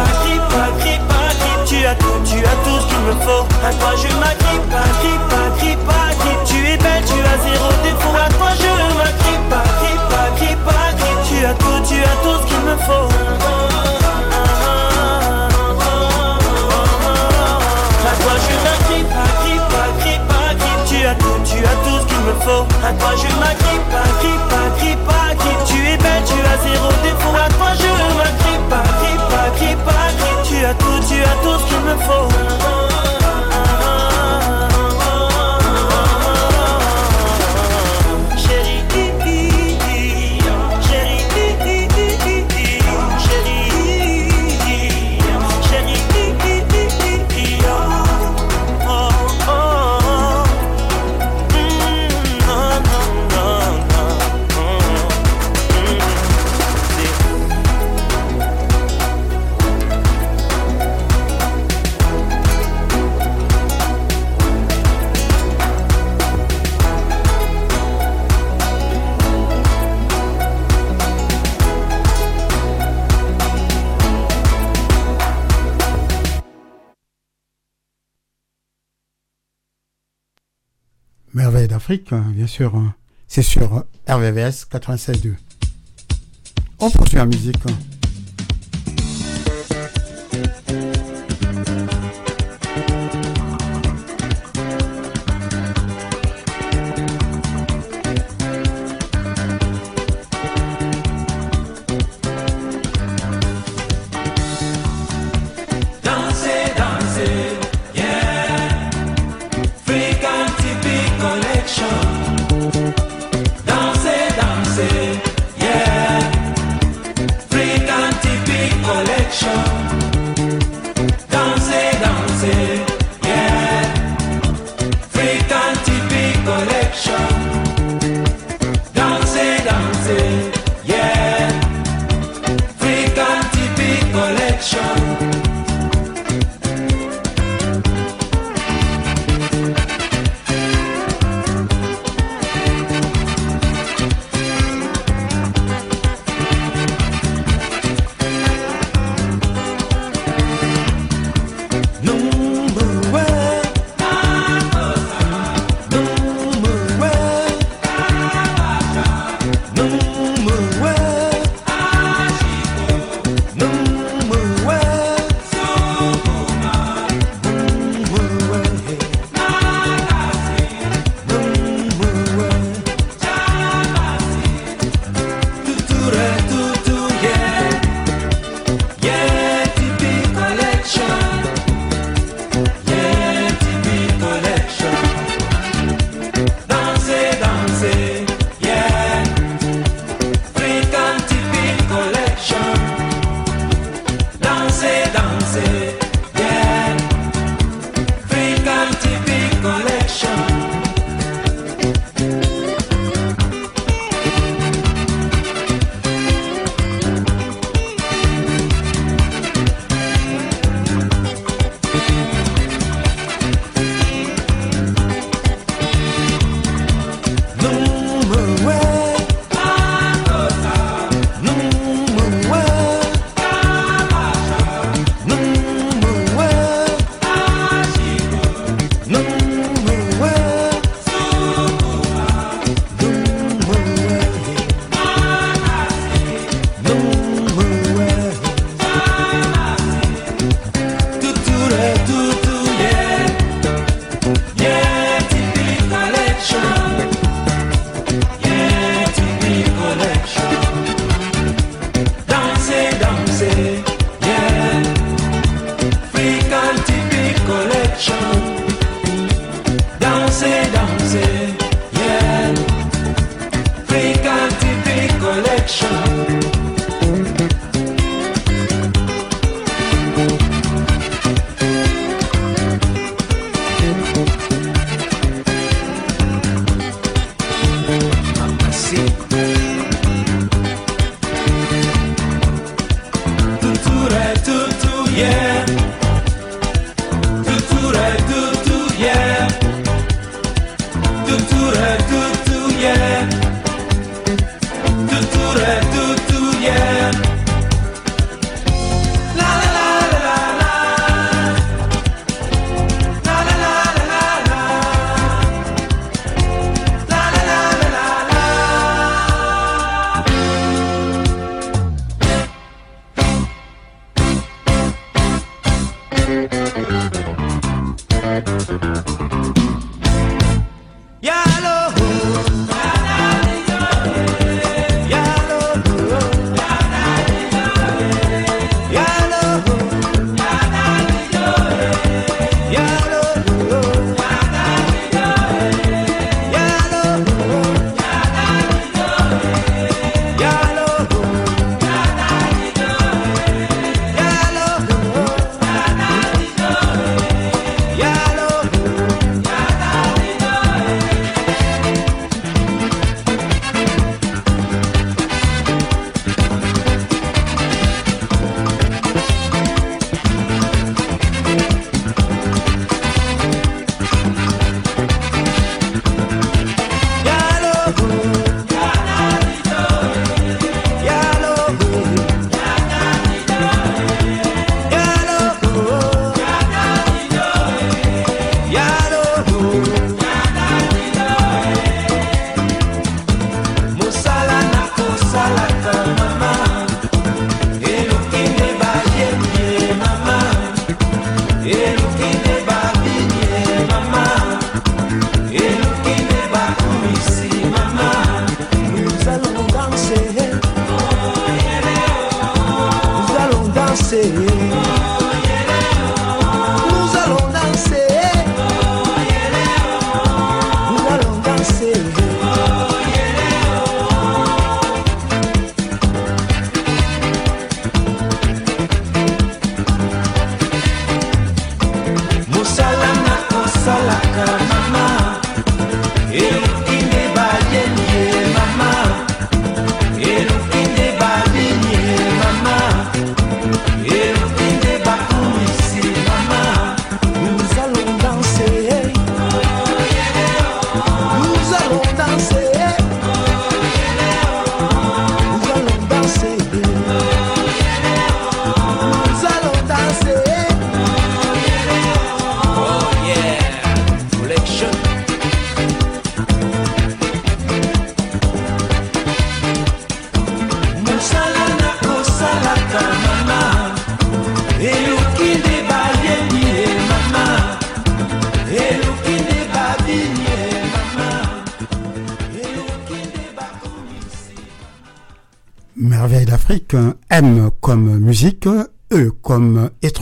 Tu 1.66 1.84
as 1.84 1.94
tout, 1.96 2.06
tu 2.24 2.38
as 2.44 2.56
tout 2.64 2.78
ce 2.80 2.86
qu'il 2.86 2.98
me 2.98 3.12
faut. 3.24 3.44
À 3.64 3.72
toi 3.72 3.92
je 3.96 4.08
m'agrippe, 4.18 4.70
agrippe, 4.70 5.32
agrippe, 5.32 5.88
agrippe 5.88 6.44
Tu 6.44 6.58
es 6.58 6.76
belle, 6.76 7.02
tu 7.04 7.18
as 7.18 7.38
zéro 7.42 7.68
défaut. 7.82 8.14
À 8.14 8.28
toi 8.30 8.50
je 8.56 8.70
m'agrippe, 8.96 9.52
agrippe, 9.52 10.12
agrippe, 10.12 10.68
agrippe 10.68 10.85
Tu 11.36 11.44
as 11.44 11.52
tout, 11.52 11.66
tu 11.86 11.96
as 12.02 12.16
tout 12.22 12.38
ce 12.40 12.46
qu'il 12.46 12.60
me 12.60 12.76
faut. 12.78 13.08
À 18.00 18.12
toi 18.22 18.34
je 18.40 18.54
m'agrippe, 18.64 19.12
agrippe, 19.12 19.74
agrippe, 19.84 20.32
agrippe. 20.48 20.84
Tu 20.88 21.04
as 21.04 21.14
tout, 21.16 21.38
tu 21.44 21.58
as 21.62 21.76
tout 21.84 21.98
ce 22.00 22.06
qu'il 22.06 22.20
me 22.20 22.32
faut. 22.40 22.64
À 22.82 22.92
toi 22.94 23.12
je 23.16 23.28
m'agrippe, 23.36 23.92
agrippe, 23.92 24.52
agrippe, 24.64 25.08
agrippe. 25.30 25.64
Tu 25.66 25.76
es 25.86 25.98
belle, 25.98 26.24
tu 26.24 26.40
as 26.40 26.56
zéro 26.64 26.88
défaut. 27.02 27.36
À 27.36 27.48
toi 27.50 27.70
je 27.78 27.90
m'agrippe, 28.16 28.72
agrippe, 28.72 29.32
agrippe, 29.44 29.88
agrippe. 29.88 30.42
Tu 30.48 30.64
as 30.64 30.72
tout, 30.72 31.00
tu 31.06 31.22
as 31.22 31.36
tout 31.42 31.58
ce 31.58 31.64
qu'il 31.68 31.80
me 31.80 31.96
faut 32.06 32.95
Merveille 81.36 81.68
d'Afrique, 81.68 82.14
hein, 82.14 82.24
bien 82.34 82.46
sûr. 82.46 82.74
hein. 82.74 82.94
C'est 83.28 83.42
sur 83.42 83.76
euh, 83.76 83.82
RVVS 84.08 84.64
96.2. 84.72 85.34
On 86.78 86.90
poursuit 86.90 87.18
la 87.18 87.26
musique. 87.26 87.58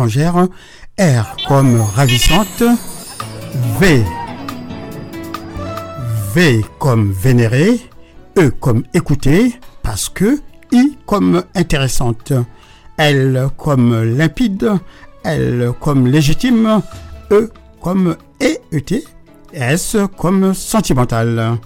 R 0.07 1.37
comme 1.49 1.81
ravissante, 1.81 2.63
V. 3.81 4.05
V 6.35 6.65
comme 6.79 7.11
vénérée, 7.11 7.81
E 8.39 8.51
comme 8.51 8.83
écoutée, 8.93 9.55
parce 9.83 10.11
que, 10.11 10.41
I 10.73 10.97
comme 11.07 11.43
intéressante, 11.55 12.33
L 12.99 13.49
comme 13.57 14.03
limpide, 14.03 14.73
L 15.25 15.73
comme 15.81 16.07
légitime, 16.07 16.83
E 17.31 17.51
comme 17.81 18.17
EET, 18.41 19.05
S 19.55 19.97
comme 20.19 20.53
sentimentale. 20.53 21.59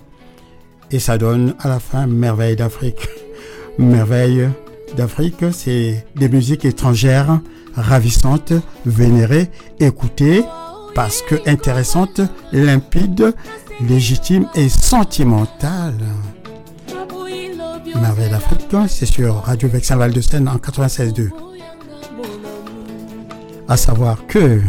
Et 0.91 1.01
ça 1.01 1.19
donne 1.19 1.55
à 1.61 1.69
la 1.69 1.81
fin 1.81 2.07
Merveille 2.07 2.57
d'Afrique. 2.57 3.09
Merveille 3.79 4.49
d'Afrique, 4.97 5.45
c'est 5.53 6.07
des 6.15 6.29
musiques 6.29 6.65
étrangères 6.65 7.41
ravissantes, 7.79 8.53
vénérées, 8.85 9.51
écoutées, 9.81 10.45
parce 10.95 11.23
que 11.23 11.37
intéressantes, 11.49 12.21
limpides, 12.53 13.35
légitimes 13.81 14.49
et 14.55 14.69
sentimentales. 14.69 15.95
Merveille 18.01 18.31
d'Afrique, 18.31 18.75
c'est 18.89 19.07
sur 19.07 19.37
Radio 19.37 19.69
Vexin 19.69 19.97
Val 19.97 20.13
de 20.13 20.21
Seine 20.21 20.49
en 20.49 20.57
96.2. 20.57 21.31
À 23.69 23.77
savoir 23.77 24.27
que 24.27 24.61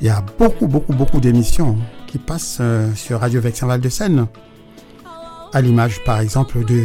il 0.00 0.06
y 0.06 0.10
a 0.10 0.22
beaucoup, 0.38 0.66
beaucoup, 0.66 0.92
beaucoup 0.92 1.20
d'émissions 1.20 1.78
qui 2.06 2.18
passent 2.18 2.58
euh, 2.60 2.94
sur 2.94 3.20
Radio 3.20 3.40
Vexin 3.40 3.66
Val 3.66 3.80
de 3.80 3.88
Seine. 3.88 4.26
À 5.52 5.60
l'image, 5.60 6.04
par 6.04 6.20
exemple, 6.20 6.64
de 6.64 6.84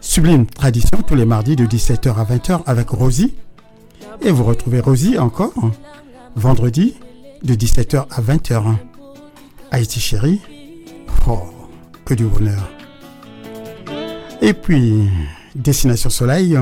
Sublime 0.00 0.46
Tradition 0.46 0.98
tous 1.06 1.14
les 1.14 1.24
mardis 1.24 1.56
de 1.56 1.64
17h 1.64 2.14
à 2.16 2.24
20h 2.24 2.62
avec 2.66 2.90
Rosie. 2.90 3.34
Et 4.22 4.30
vous 4.30 4.44
retrouvez 4.44 4.80
Rosie 4.80 5.18
encore 5.18 5.52
vendredi 6.36 6.94
de 7.42 7.54
17h 7.54 8.06
à 8.10 8.20
20h. 8.22 8.76
Haïti 9.70 10.00
chérie, 10.00 10.40
oh, 11.28 11.40
que 12.04 12.14
du 12.14 12.24
bonheur. 12.24 12.70
Et 14.40 14.52
puis, 14.52 15.08
Destination 15.54 16.10
Soleil, 16.10 16.58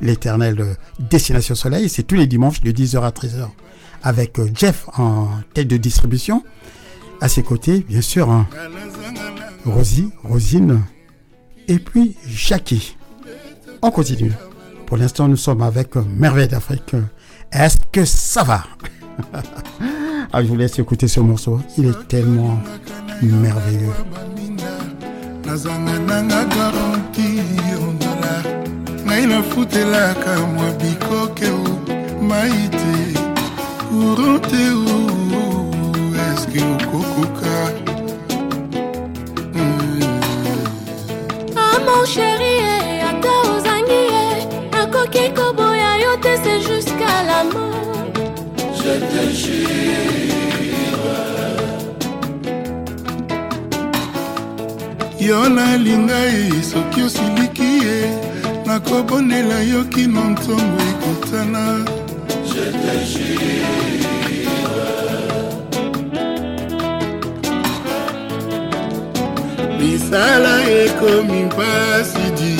l'éternel 0.00 0.76
Destination 0.98 1.54
Soleil, 1.54 1.88
c'est 1.88 2.02
tous 2.02 2.16
les 2.16 2.26
dimanches 2.26 2.60
de 2.60 2.70
10h 2.70 3.02
à 3.02 3.10
13h 3.10 3.48
avec 4.02 4.38
Jeff 4.54 4.86
en 4.96 5.28
tête 5.54 5.68
de 5.68 5.76
distribution. 5.76 6.42
À 7.20 7.28
ses 7.28 7.42
côtés, 7.42 7.80
bien 7.80 8.00
sûr, 8.00 8.30
hein, 8.30 8.48
Rosie, 9.66 10.10
Rosine, 10.24 10.82
et 11.68 11.78
puis 11.78 12.16
Jackie. 12.26 12.96
On 13.82 13.90
continue. 13.90 14.32
Pour 14.90 14.98
l'instant, 14.98 15.28
nous 15.28 15.36
sommes 15.36 15.62
avec 15.62 15.96
euh, 15.96 16.02
Merveille 16.16 16.48
d'Afrique. 16.48 16.96
Est-ce 17.52 17.76
que 17.92 18.04
ça 18.04 18.42
va? 18.42 18.64
Ah, 20.32 20.42
Je 20.44 20.48
vous 20.48 20.56
laisse 20.56 20.78
écouter 20.78 21.08
ce 21.08 21.18
morceau. 21.18 21.60
Il 21.76 21.86
est 21.86 22.06
tellement 22.08 22.60
merveilleux. 23.20 23.92
Ah 41.56 41.78
mon 41.84 42.04
chéri, 42.04 42.79
yo 55.30 55.48
nalinga 55.48 56.18
ye 56.34 56.62
soki 56.62 57.02
osiliki 57.02 57.70
ye 57.84 57.96
nakobonela 58.66 59.58
yo 59.72 59.80
kino 59.92 60.22
ntongo 60.30 60.78
ekotana 60.90 61.64
misala 69.78 70.54
ekomi 70.82 71.40
mpasi 71.50 72.26
di 72.38 72.54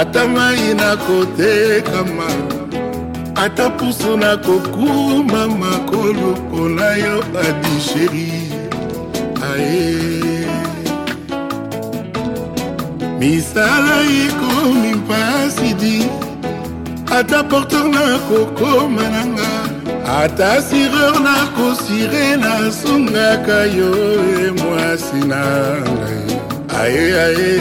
ata 0.00 0.28
mai 0.34 0.74
nakotekama 0.80 2.28
ata 3.44 3.70
pusu 3.70 4.16
nakokuma 4.16 5.42
makolo 5.60 6.28
mpona 6.38 6.88
yo 7.04 7.16
adi 7.46 7.74
sheri 7.88 8.30
aye 9.50 10.27
misala 13.18 13.96
ekomi 14.24 14.94
mpasi 14.94 15.74
di 15.74 15.96
ata 17.18 17.42
porteur 17.50 17.86
nakokoma 17.90 19.04
nanga 19.14 19.50
ata 20.22 20.62
sireur 20.62 21.16
nakosire 21.26 22.36
nasungaka 22.42 23.58
yo 23.78 23.90
e 24.42 24.50
mwasi 24.58 25.20
na 25.30 25.42
ngai. 25.82 26.38
Aye 26.80 27.04
aye. 27.26 27.52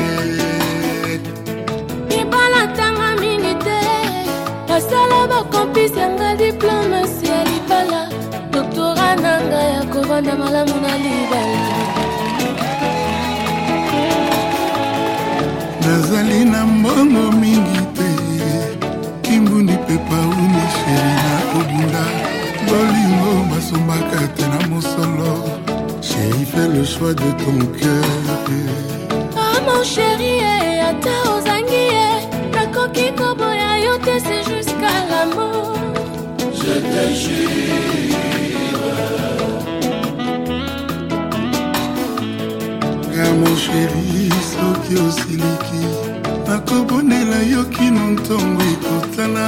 Libala 2.09 2.61
ntanga 2.69 3.09
mingi 3.21 3.53
te 3.65 3.79
basala 4.69 5.19
bakompisi 5.31 5.99
yanga 5.99 6.29
diplome 6.41 7.01
si 7.13 7.25
ya 7.33 7.41
libala. 7.49 8.01
Doktora 8.53 9.09
na 9.23 9.33
ngai 9.47 9.69
ya 9.73 9.81
kovanda 9.93 10.33
malamu 10.41 10.75
na 10.85 10.93
libala 11.03 11.59
nazali 15.87 16.45
na 16.45 16.65
mbongo 16.65 17.31
mingi 17.31 17.81
te. 17.95 18.09
Kimbundi 19.21 19.73
mpe 19.73 19.97
pauni 20.09 20.63
sheri 20.75 21.13
na 21.25 21.35
kobunda 21.51 22.03
bolingo 22.67 23.31
basombaka 23.49 24.21
te 24.35 24.43
na 24.51 24.59
mosolo. 24.69 25.33
Sheri 26.01 26.45
fait 26.51 26.69
le 26.75 26.83
choix 26.85 27.13
de 27.13 27.29
ton 27.41 27.57
cœur. 27.79 28.05
Ah 29.37 29.59
mon 29.65 29.83
chéri, 29.83 30.33
eh, 30.53 30.89
ata 30.89 31.15
ozangi 31.33 31.83
ye 31.95 32.07
nakoki 32.53 33.07
koboya 33.19 33.71
yo 33.85 33.93
te 34.05 34.15
se 34.27 34.37
jusqu'à 34.49 34.95
la 35.11 35.23
mort. 35.35 35.77
Je 36.59 36.73
te 36.91 37.67
nga 43.17 43.33
mosheri 43.33 44.29
soki 44.51 44.93
osiliki 45.05 45.66
nakobonela 46.57 47.37
yo 47.53 47.61
kino 47.73 48.03
ntongo 48.11 48.61
ekotana 48.73 49.45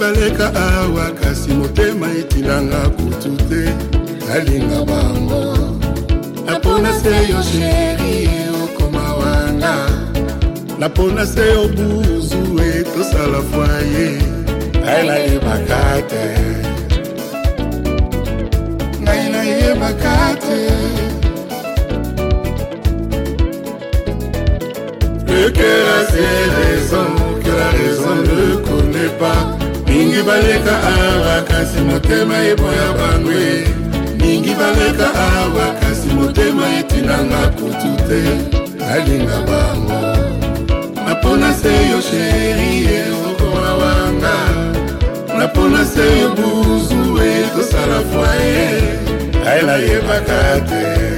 baleka 0.00 0.48
awa 0.54 1.10
kasi 1.20 1.52
motema 1.52 2.08
etinanga 2.20 2.88
kutu 2.96 3.36
te. 3.48 3.62
Nalinga 4.26 4.80
bango. 4.88 5.42
Napona 6.46 6.92
se 7.02 7.14
yo 7.30 7.42
sheri 7.42 8.28
okoma 8.62 9.14
wanga 9.20 9.74
napona 10.78 11.26
se 11.26 11.44
yo 11.52 11.68
buzu 11.68 12.42
e 12.58 12.84
tosala 12.92 13.40
fwaye 13.50 14.08
ngai 14.80 15.02
nayebaka 15.08 15.82
te. 16.10 16.24
Ngai 19.02 19.24
nayebaka 19.32 20.16
te. 20.44 20.60
Le 25.28 25.50
cœur 25.56 25.86
a 25.96 26.00
ses 26.10 26.44
raisons 26.58 27.16
que 27.42 27.52
la 27.60 27.68
raison 27.78 28.16
ne 28.28 28.56
connaît 28.68 29.14
pas. 29.18 29.59
Mingi 29.90 30.22
baleka 30.22 30.74
awa 30.86 31.42
kasi 31.42 31.80
motema 31.80 32.38
eboya 32.46 32.88
bangwe. 32.98 33.66
Mingi 34.20 34.54
baleka 34.54 35.08
awa 35.10 35.74
kasi 35.80 36.08
motema 36.14 36.62
etinanga 36.78 37.42
kutu 37.58 37.90
te. 38.06 38.22
Nalinga 38.78 39.38
bango. 39.48 40.00
Napona 41.06 41.52
se 41.52 41.74
yo 41.90 42.00
sheri 42.00 42.86
e 42.86 43.02
okoa 43.26 43.70
wanga. 43.82 44.36
Napona 45.38 45.84
se 45.84 46.06
yo 46.20 46.28
buzu 46.38 47.18
e 47.18 47.50
tosala 47.54 48.00
fwaye. 48.10 48.82
Ngai 49.42 49.62
nayebaka 49.66 50.40
te. 50.70 51.09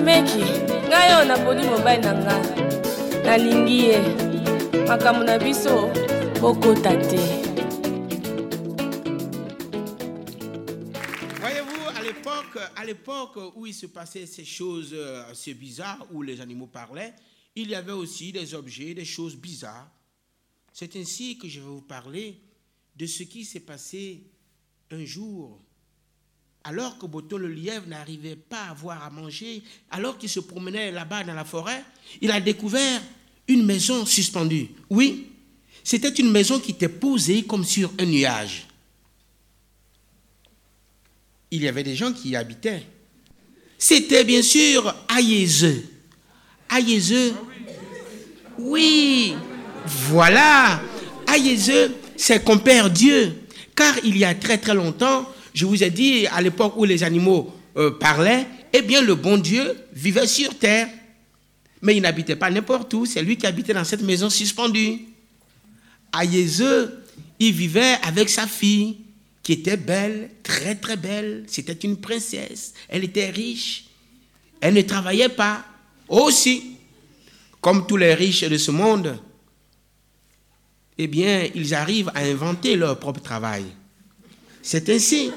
Basemeki 0.00 0.44
ngai 0.88 1.14
oyo 1.14 1.24
naponi 1.24 1.62
mobali 1.64 2.02
na 2.02 2.12
ngai 2.14 2.44
nalingi 3.24 3.78
ye 3.84 3.98
makambo 4.88 5.24
na 5.24 5.38
biso 5.38 5.90
bokota 6.40 6.96
te 6.96 7.40
à 12.76 12.84
l'époque, 12.84 13.38
où 13.56 13.66
il 13.66 13.74
se 13.74 13.86
passait 13.86 14.26
ces 14.26 14.44
choses 14.44 14.90
euh, 14.92 15.30
assez 15.30 15.54
bizarres, 15.54 16.06
où 16.10 16.22
les 16.22 16.40
animaux 16.40 16.66
parlaient, 16.66 17.14
il 17.54 17.70
y 17.70 17.74
avait 17.74 17.92
aussi 17.92 18.32
des 18.32 18.54
objets, 18.54 18.94
des 18.94 19.04
choses 19.04 19.36
bizarres. 19.36 19.88
C'est 20.72 20.96
ainsi 20.96 21.38
que 21.38 21.46
je 21.46 21.60
vais 21.60 21.66
vous 21.66 21.82
parler 21.82 22.40
de 22.96 23.06
ce 23.06 23.22
qui 23.22 23.44
s'est 23.44 23.60
passé 23.60 24.24
un 24.90 25.04
jour, 25.04 25.62
alors 26.64 26.98
que 26.98 27.06
Boto 27.06 27.38
le 27.38 27.48
lièvre 27.48 27.86
n'arrivait 27.88 28.36
pas 28.36 28.64
à 28.64 28.70
avoir 28.70 29.02
à 29.02 29.10
manger, 29.10 29.62
alors 29.90 30.18
qu'il 30.18 30.28
se 30.28 30.40
promenait 30.40 30.90
là-bas 30.90 31.24
dans 31.24 31.34
la 31.34 31.44
forêt, 31.44 31.84
il 32.20 32.30
a 32.30 32.40
découvert 32.40 33.00
une 33.48 33.64
maison 33.64 34.04
suspendue. 34.04 34.68
Oui, 34.88 35.28
c'était 35.82 36.10
une 36.10 36.30
maison 36.30 36.60
qui 36.60 36.72
était 36.72 36.88
posée 36.88 37.42
comme 37.44 37.64
sur 37.64 37.90
un 37.98 38.04
nuage. 38.04 38.66
Il 41.50 41.62
y 41.62 41.68
avait 41.68 41.82
des 41.82 41.96
gens 41.96 42.12
qui 42.12 42.30
y 42.30 42.36
habitaient. 42.36 42.86
C'était 43.78 44.24
bien 44.24 44.42
sûr 44.42 44.94
Aïezeux. 45.08 45.84
Aïezeux, 46.68 47.34
oui, 48.60 49.34
voilà. 49.86 50.82
Aïezeux, 51.26 51.94
c'est 52.16 52.44
compère 52.44 52.90
Dieu. 52.90 53.34
Car 53.74 53.94
il 54.04 54.18
y 54.18 54.24
a 54.24 54.34
très 54.34 54.58
très 54.58 54.74
longtemps, 54.74 55.26
je 55.60 55.66
vous 55.66 55.84
ai 55.84 55.90
dit, 55.90 56.26
à 56.28 56.40
l'époque 56.40 56.72
où 56.78 56.86
les 56.86 57.02
animaux 57.02 57.52
euh, 57.76 57.90
parlaient, 57.90 58.46
eh 58.72 58.80
bien 58.80 59.02
le 59.02 59.14
bon 59.14 59.36
Dieu 59.36 59.76
vivait 59.92 60.26
sur 60.26 60.58
terre. 60.58 60.88
Mais 61.82 61.96
il 61.96 62.00
n'habitait 62.00 62.36
pas 62.36 62.50
n'importe 62.50 62.94
où, 62.94 63.04
c'est 63.04 63.22
lui 63.22 63.36
qui 63.36 63.46
habitait 63.46 63.74
dans 63.74 63.84
cette 63.84 64.00
maison 64.00 64.30
suspendue. 64.30 65.00
À 66.12 66.24
Yézeu, 66.24 67.04
il 67.38 67.52
vivait 67.52 67.98
avec 68.02 68.30
sa 68.30 68.46
fille, 68.46 69.00
qui 69.42 69.52
était 69.52 69.76
belle, 69.76 70.30
très 70.42 70.76
très 70.76 70.96
belle. 70.96 71.44
C'était 71.46 71.74
une 71.86 71.98
princesse. 71.98 72.72
Elle 72.88 73.04
était 73.04 73.28
riche. 73.28 73.84
Elle 74.62 74.72
ne 74.72 74.82
travaillait 74.82 75.28
pas. 75.28 75.62
Aussi, 76.08 76.76
comme 77.60 77.86
tous 77.86 77.98
les 77.98 78.14
riches 78.14 78.44
de 78.44 78.56
ce 78.56 78.70
monde, 78.70 79.18
eh 80.96 81.06
bien, 81.06 81.46
ils 81.54 81.74
arrivent 81.74 82.10
à 82.14 82.20
inventer 82.20 82.76
leur 82.76 82.98
propre 82.98 83.20
travail. 83.20 83.64
C'est 84.62 84.88
ainsi 84.88 85.30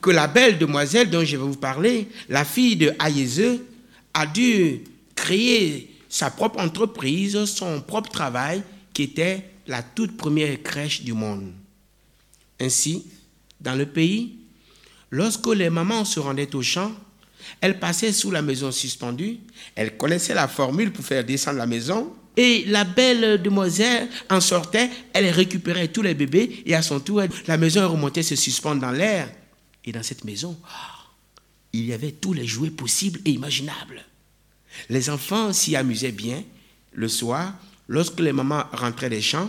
que 0.00 0.10
la 0.10 0.26
belle 0.26 0.58
demoiselle 0.58 1.10
dont 1.10 1.24
je 1.24 1.36
vais 1.36 1.42
vous 1.42 1.56
parler, 1.56 2.08
la 2.28 2.44
fille 2.44 2.76
de 2.76 2.92
Aïezeu, 2.98 3.64
a 4.14 4.26
dû 4.26 4.80
créer 5.14 5.94
sa 6.08 6.30
propre 6.30 6.60
entreprise, 6.60 7.44
son 7.44 7.80
propre 7.80 8.10
travail, 8.10 8.62
qui 8.92 9.02
était 9.04 9.44
la 9.66 9.82
toute 9.82 10.16
première 10.16 10.62
crèche 10.62 11.02
du 11.02 11.12
monde. 11.12 11.52
Ainsi, 12.60 13.06
dans 13.60 13.74
le 13.74 13.86
pays, 13.86 14.36
lorsque 15.10 15.46
les 15.48 15.70
mamans 15.70 16.04
se 16.04 16.18
rendaient 16.18 16.54
au 16.54 16.62
champ, 16.62 16.92
elles 17.60 17.78
passaient 17.78 18.12
sous 18.12 18.30
la 18.30 18.42
maison 18.42 18.72
suspendue, 18.72 19.38
elles 19.74 19.96
connaissaient 19.96 20.34
la 20.34 20.48
formule 20.48 20.92
pour 20.92 21.04
faire 21.04 21.24
descendre 21.24 21.58
la 21.58 21.66
maison, 21.66 22.12
et 22.36 22.64
la 22.66 22.84
belle 22.84 23.42
demoiselle 23.42 24.08
en 24.30 24.40
sortait, 24.40 24.90
elle 25.12 25.28
récupérait 25.30 25.88
tous 25.88 26.02
les 26.02 26.14
bébés, 26.14 26.62
et 26.66 26.74
à 26.74 26.82
son 26.82 27.00
tour, 27.00 27.22
la 27.46 27.56
maison 27.56 27.88
remontait 27.88 28.22
se 28.22 28.36
suspendre 28.36 28.80
dans 28.80 28.92
l'air. 28.92 29.28
Et 29.88 29.92
dans 29.92 30.02
cette 30.02 30.24
maison, 30.24 30.54
ah, 30.68 30.98
il 31.72 31.86
y 31.86 31.94
avait 31.94 32.12
tous 32.12 32.34
les 32.34 32.46
jouets 32.46 32.68
possibles 32.68 33.20
et 33.24 33.30
imaginables. 33.30 34.04
Les 34.90 35.08
enfants 35.08 35.54
s'y 35.54 35.76
amusaient 35.76 36.12
bien. 36.12 36.44
Le 36.92 37.08
soir, 37.08 37.54
lorsque 37.86 38.20
les 38.20 38.34
mamans 38.34 38.64
rentraient 38.72 39.08
des 39.08 39.22
champs, 39.22 39.48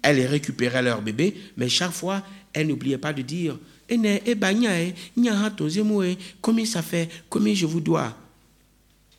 elles 0.00 0.24
récupéraient 0.28 0.84
leurs 0.84 1.02
bébés, 1.02 1.34
mais 1.56 1.68
chaque 1.68 1.90
fois, 1.90 2.22
elles 2.52 2.68
n'oubliaient 2.68 2.98
pas 2.98 3.12
de 3.12 3.22
dire 3.22 3.58
Combien 6.40 6.66
ça 6.66 6.82
fait 6.82 7.08
Combien 7.28 7.54
je 7.54 7.66
vous 7.66 7.80
dois? 7.80 8.16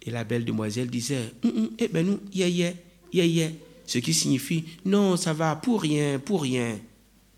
Et 0.01 0.09
la 0.09 0.23
belle 0.23 0.45
demoiselle 0.45 0.89
disait 0.89 1.33
hum, 1.43 1.51
hum, 1.53 1.69
Eh 1.79 1.89
ben 1.89 2.05
nous, 2.05 2.21
yeah, 2.33 2.73
yeah. 3.11 3.49
Ce 3.85 3.97
qui 3.97 4.13
signifie 4.13 4.63
Non, 4.85 5.17
ça 5.17 5.33
va, 5.33 5.53
pour 5.57 5.81
rien, 5.81 6.17
pour 6.17 6.43
rien. 6.43 6.79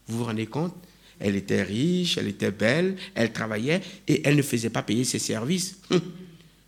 Vous 0.05 0.19
vous 0.19 0.25
rendez 0.25 0.45
compte 0.45 0.75
Elle 1.23 1.37
était 1.37 1.63
riche, 1.63 2.17
elle 2.17 2.27
était 2.27 2.51
belle, 2.51 2.97
elle 3.15 3.31
travaillait 3.31 3.81
et 4.09 4.27
elle 4.27 4.35
ne 4.35 4.41
faisait 4.41 4.69
pas 4.69 4.83
payer 4.83 5.05
ses 5.05 5.19
services. 5.19 5.77
Hum. 5.89 6.01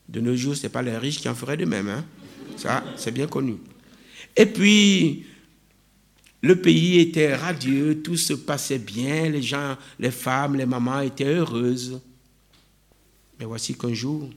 De 0.07 0.21
nos 0.21 0.33
jours, 0.33 0.55
ce 0.55 0.63
n'est 0.63 0.69
pas 0.69 0.81
les 0.81 0.97
riches 0.97 1.19
qui 1.19 1.27
en 1.27 1.35
feraient 1.35 1.57
de 1.57 1.65
même. 1.65 1.89
Hein? 1.89 2.05
Ça, 2.55 2.81
c'est 2.95 3.11
bien 3.11 3.27
connu. 3.27 3.57
Et 4.33 4.45
puis, 4.45 5.25
le 6.41 6.55
pays 6.55 6.99
était 7.01 7.35
radieux, 7.35 8.01
tout 8.01 8.15
se 8.15 8.31
passait 8.31 8.79
bien, 8.79 9.29
les 9.29 9.41
gens, 9.41 9.75
les 9.99 10.11
femmes, 10.11 10.55
les 10.55 10.65
mamans 10.65 11.01
étaient 11.01 11.25
heureuses. 11.25 11.99
Mais 13.37 13.45
voici 13.45 13.75
qu'un 13.75 13.93
jour, 13.93 14.29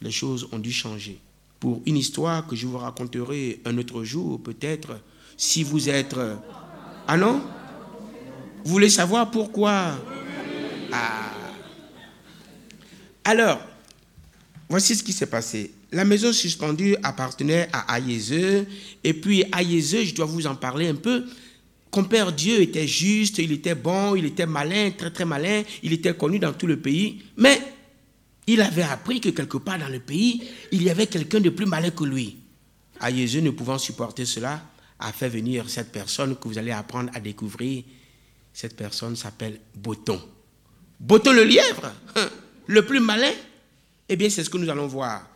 les 0.00 0.10
choses 0.10 0.48
ont 0.50 0.58
dû 0.58 0.72
changer. 0.72 1.18
Pour 1.60 1.80
une 1.86 1.96
histoire 1.96 2.48
que 2.48 2.56
je 2.56 2.66
vous 2.66 2.78
raconterai 2.78 3.60
un 3.66 3.78
autre 3.78 4.02
jour, 4.02 4.42
peut-être, 4.42 4.98
si 5.36 5.62
vous 5.62 5.88
êtes... 5.88 6.16
Ah 7.06 7.16
non? 7.16 7.40
Vous 8.64 8.70
voulez 8.70 8.90
savoir 8.90 9.30
pourquoi? 9.30 9.98
Ah. 10.92 11.32
Alors, 13.24 13.60
voici 14.68 14.94
ce 14.94 15.02
qui 15.02 15.12
s'est 15.12 15.26
passé. 15.26 15.72
La 15.90 16.04
maison 16.04 16.32
suspendue 16.32 16.96
appartenait 17.02 17.68
à 17.72 17.92
Aïezeu. 17.92 18.66
Et 19.04 19.14
puis 19.14 19.44
Aïezeu, 19.52 20.04
je 20.04 20.14
dois 20.14 20.26
vous 20.26 20.46
en 20.46 20.54
parler 20.54 20.88
un 20.88 20.94
peu. 20.94 21.24
Compère 21.90 22.32
Dieu 22.32 22.62
était 22.62 22.86
juste, 22.86 23.38
il 23.38 23.52
était 23.52 23.74
bon, 23.74 24.14
il 24.16 24.24
était 24.24 24.46
malin, 24.46 24.90
très 24.96 25.10
très 25.10 25.26
malin, 25.26 25.62
il 25.82 25.92
était 25.92 26.14
connu 26.14 26.38
dans 26.38 26.54
tout 26.54 26.66
le 26.66 26.78
pays. 26.78 27.22
Mais 27.36 27.60
il 28.46 28.62
avait 28.62 28.82
appris 28.82 29.20
que 29.20 29.28
quelque 29.28 29.58
part 29.58 29.78
dans 29.78 29.88
le 29.88 30.00
pays, 30.00 30.42
il 30.72 30.82
y 30.82 30.88
avait 30.88 31.06
quelqu'un 31.06 31.40
de 31.40 31.50
plus 31.50 31.66
malin 31.66 31.90
que 31.90 32.04
lui. 32.04 32.38
Aïezeu, 33.00 33.40
ne 33.40 33.50
pouvant 33.50 33.78
supporter 33.78 34.24
cela, 34.24 34.62
a 34.98 35.12
fait 35.12 35.28
venir 35.28 35.68
cette 35.68 35.92
personne 35.92 36.36
que 36.36 36.48
vous 36.48 36.58
allez 36.58 36.70
apprendre 36.70 37.10
à 37.14 37.20
découvrir. 37.20 37.82
Cette 38.52 38.76
personne 38.76 39.16
s'appelle 39.16 39.60
Boton. 39.74 40.20
Boton 41.00 41.32
le 41.32 41.44
lièvre, 41.44 41.92
hein, 42.16 42.28
le 42.66 42.84
plus 42.84 43.00
malin. 43.00 43.32
Eh 44.08 44.16
bien, 44.16 44.30
c'est 44.30 44.44
ce 44.44 44.50
que 44.50 44.58
nous 44.58 44.68
allons 44.68 44.86
voir. 44.86 45.28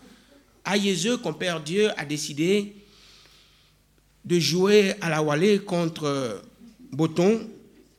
Aïezeu, 0.65 1.17
compère 1.17 1.61
Dieu, 1.61 1.91
a 1.99 2.05
décidé 2.05 2.75
de 4.25 4.39
jouer 4.39 4.95
à 5.01 5.09
la 5.09 5.23
Wallet 5.23 5.61
contre 5.61 6.43
Boton 6.93 7.49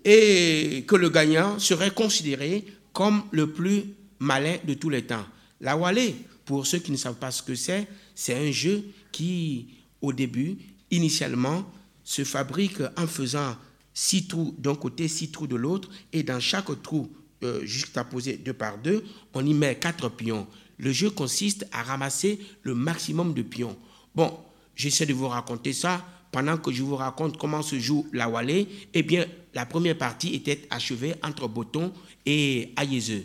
et 0.03 0.84
que 0.88 0.95
le 0.95 1.09
gagnant 1.09 1.59
serait 1.59 1.91
considéré 1.91 2.65
comme 2.93 3.24
le 3.32 3.51
plus 3.51 3.86
malin 4.20 4.57
de 4.65 4.74
tous 4.74 4.89
les 4.89 5.03
temps. 5.03 5.26
La 5.61 5.78
Wallet, 5.78 6.15
pour 6.45 6.68
ceux 6.68 6.80
qui 6.80 6.91
ne 6.91 6.97
savent 6.97 7.15
pas 7.15 7.32
ce 7.32 7.41
que 7.41 7.55
c'est, 7.55 7.88
c'est 8.13 8.34
un 8.34 8.51
jeu 8.51 8.84
qui, 9.11 9.68
au 10.01 10.13
début, 10.13 10.57
initialement, 10.91 11.70
se 12.03 12.24
fabrique 12.24 12.82
en 12.97 13.07
faisant 13.07 13.55
six 13.97 14.27
trous 14.27 14.53
d'un 14.59 14.75
côté, 14.75 15.07
six 15.07 15.31
trous 15.31 15.47
de 15.47 15.55
l'autre, 15.55 15.89
et 16.13 16.21
dans 16.21 16.39
chaque 16.39 16.83
trou, 16.83 17.11
euh, 17.43 17.65
juxtaposé 17.65 18.37
deux 18.37 18.53
par 18.53 18.77
deux, 18.77 19.03
on 19.33 19.43
y 19.43 19.55
met 19.55 19.73
quatre 19.73 20.07
pions. 20.07 20.45
Le 20.77 20.91
jeu 20.91 21.09
consiste 21.09 21.65
à 21.71 21.81
ramasser 21.81 22.39
le 22.61 22.75
maximum 22.75 23.33
de 23.33 23.41
pions. 23.41 23.75
Bon, 24.13 24.37
j'essaie 24.75 25.07
de 25.07 25.15
vous 25.15 25.27
raconter 25.27 25.73
ça 25.73 26.05
pendant 26.31 26.57
que 26.57 26.71
je 26.71 26.83
vous 26.83 26.95
raconte 26.95 27.37
comment 27.39 27.63
se 27.63 27.79
joue 27.79 28.05
la 28.13 28.29
Wallet. 28.29 28.67
Eh 28.93 29.01
bien, 29.01 29.25
la 29.55 29.65
première 29.65 29.97
partie 29.97 30.35
était 30.35 30.67
achevée 30.69 31.15
entre 31.23 31.47
Boton 31.47 31.91
et 32.23 32.73
Ayezeu. 32.77 33.23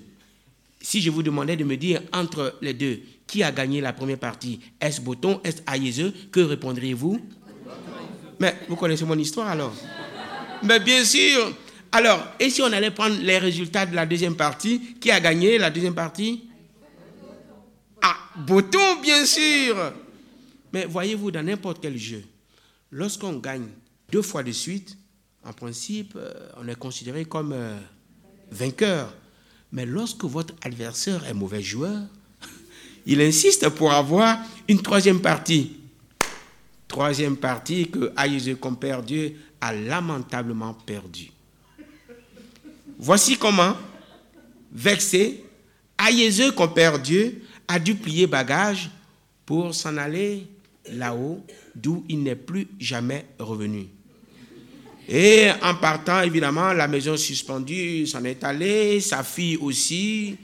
Si 0.80 1.02
je 1.02 1.10
vous 1.10 1.22
demandais 1.22 1.56
de 1.56 1.64
me 1.64 1.76
dire 1.76 2.00
entre 2.14 2.56
les 2.62 2.72
deux, 2.72 3.02
qui 3.26 3.42
a 3.42 3.52
gagné 3.52 3.82
la 3.82 3.92
première 3.92 4.18
partie? 4.18 4.60
Est-ce 4.80 5.02
Boton 5.02 5.38
Est-ce 5.44 5.60
Ayezeu 5.66 6.14
Que 6.32 6.40
répondriez-vous? 6.40 7.20
Mais 8.40 8.56
vous 8.70 8.76
connaissez 8.76 9.04
mon 9.04 9.18
histoire 9.18 9.48
alors? 9.48 9.74
Mais 10.64 10.80
bien 10.80 11.04
sûr 11.04 11.52
Alors, 11.90 12.24
et 12.38 12.50
si 12.50 12.62
on 12.62 12.72
allait 12.72 12.90
prendre 12.90 13.16
les 13.20 13.38
résultats 13.38 13.86
de 13.86 13.94
la 13.94 14.06
deuxième 14.06 14.36
partie 14.36 14.94
Qui 15.00 15.10
a 15.10 15.20
gagné 15.20 15.58
la 15.58 15.70
deuxième 15.70 15.94
partie? 15.94 16.44
Ah, 18.00 18.16
Boton, 18.36 19.00
bien 19.00 19.24
sûr. 19.24 19.92
Mais 20.72 20.86
voyez-vous, 20.86 21.30
dans 21.30 21.42
n'importe 21.44 21.78
quel 21.80 21.96
jeu, 21.98 22.24
lorsqu'on 22.90 23.34
gagne 23.34 23.66
deux 24.10 24.22
fois 24.22 24.42
de 24.42 24.52
suite, 24.52 24.96
en 25.44 25.52
principe, 25.52 26.14
euh, 26.16 26.32
on 26.56 26.66
est 26.68 26.74
considéré 26.78 27.24
comme 27.24 27.52
euh, 27.52 27.78
vainqueur. 28.50 29.12
Mais 29.72 29.86
lorsque 29.86 30.24
votre 30.24 30.54
adversaire 30.62 31.26
est 31.26 31.34
mauvais 31.34 31.62
joueur, 31.62 32.00
il 33.06 33.20
insiste 33.20 33.68
pour 33.70 33.92
avoir 33.92 34.38
une 34.68 34.80
troisième 34.82 35.20
partie. 35.20 35.76
Troisième 36.88 37.36
partie 37.36 37.90
que 37.90 38.12
Aïe 38.16 38.56
compère 38.60 39.02
Dieu 39.02 39.36
a 39.62 39.72
lamentablement 39.72 40.74
perdu. 40.74 41.30
Voici 42.98 43.38
comment, 43.38 43.76
vexé, 44.72 45.44
Aïezeu 45.96 46.50
compère 46.50 46.98
Dieu 46.98 47.42
a 47.68 47.78
dû 47.78 47.94
plier 47.94 48.26
bagage 48.26 48.90
pour 49.46 49.74
s'en 49.74 49.96
aller 49.96 50.46
là-haut, 50.90 51.44
d'où 51.74 52.04
il 52.08 52.22
n'est 52.22 52.36
plus 52.36 52.66
jamais 52.78 53.24
revenu. 53.38 53.86
Et 55.08 55.48
en 55.62 55.74
partant, 55.74 56.22
évidemment, 56.22 56.72
la 56.72 56.88
maison 56.88 57.16
suspendue 57.16 58.06
s'en 58.06 58.24
est 58.24 58.42
allée, 58.44 59.00
sa 59.00 59.22
fille 59.22 59.56
aussi. 59.56 60.36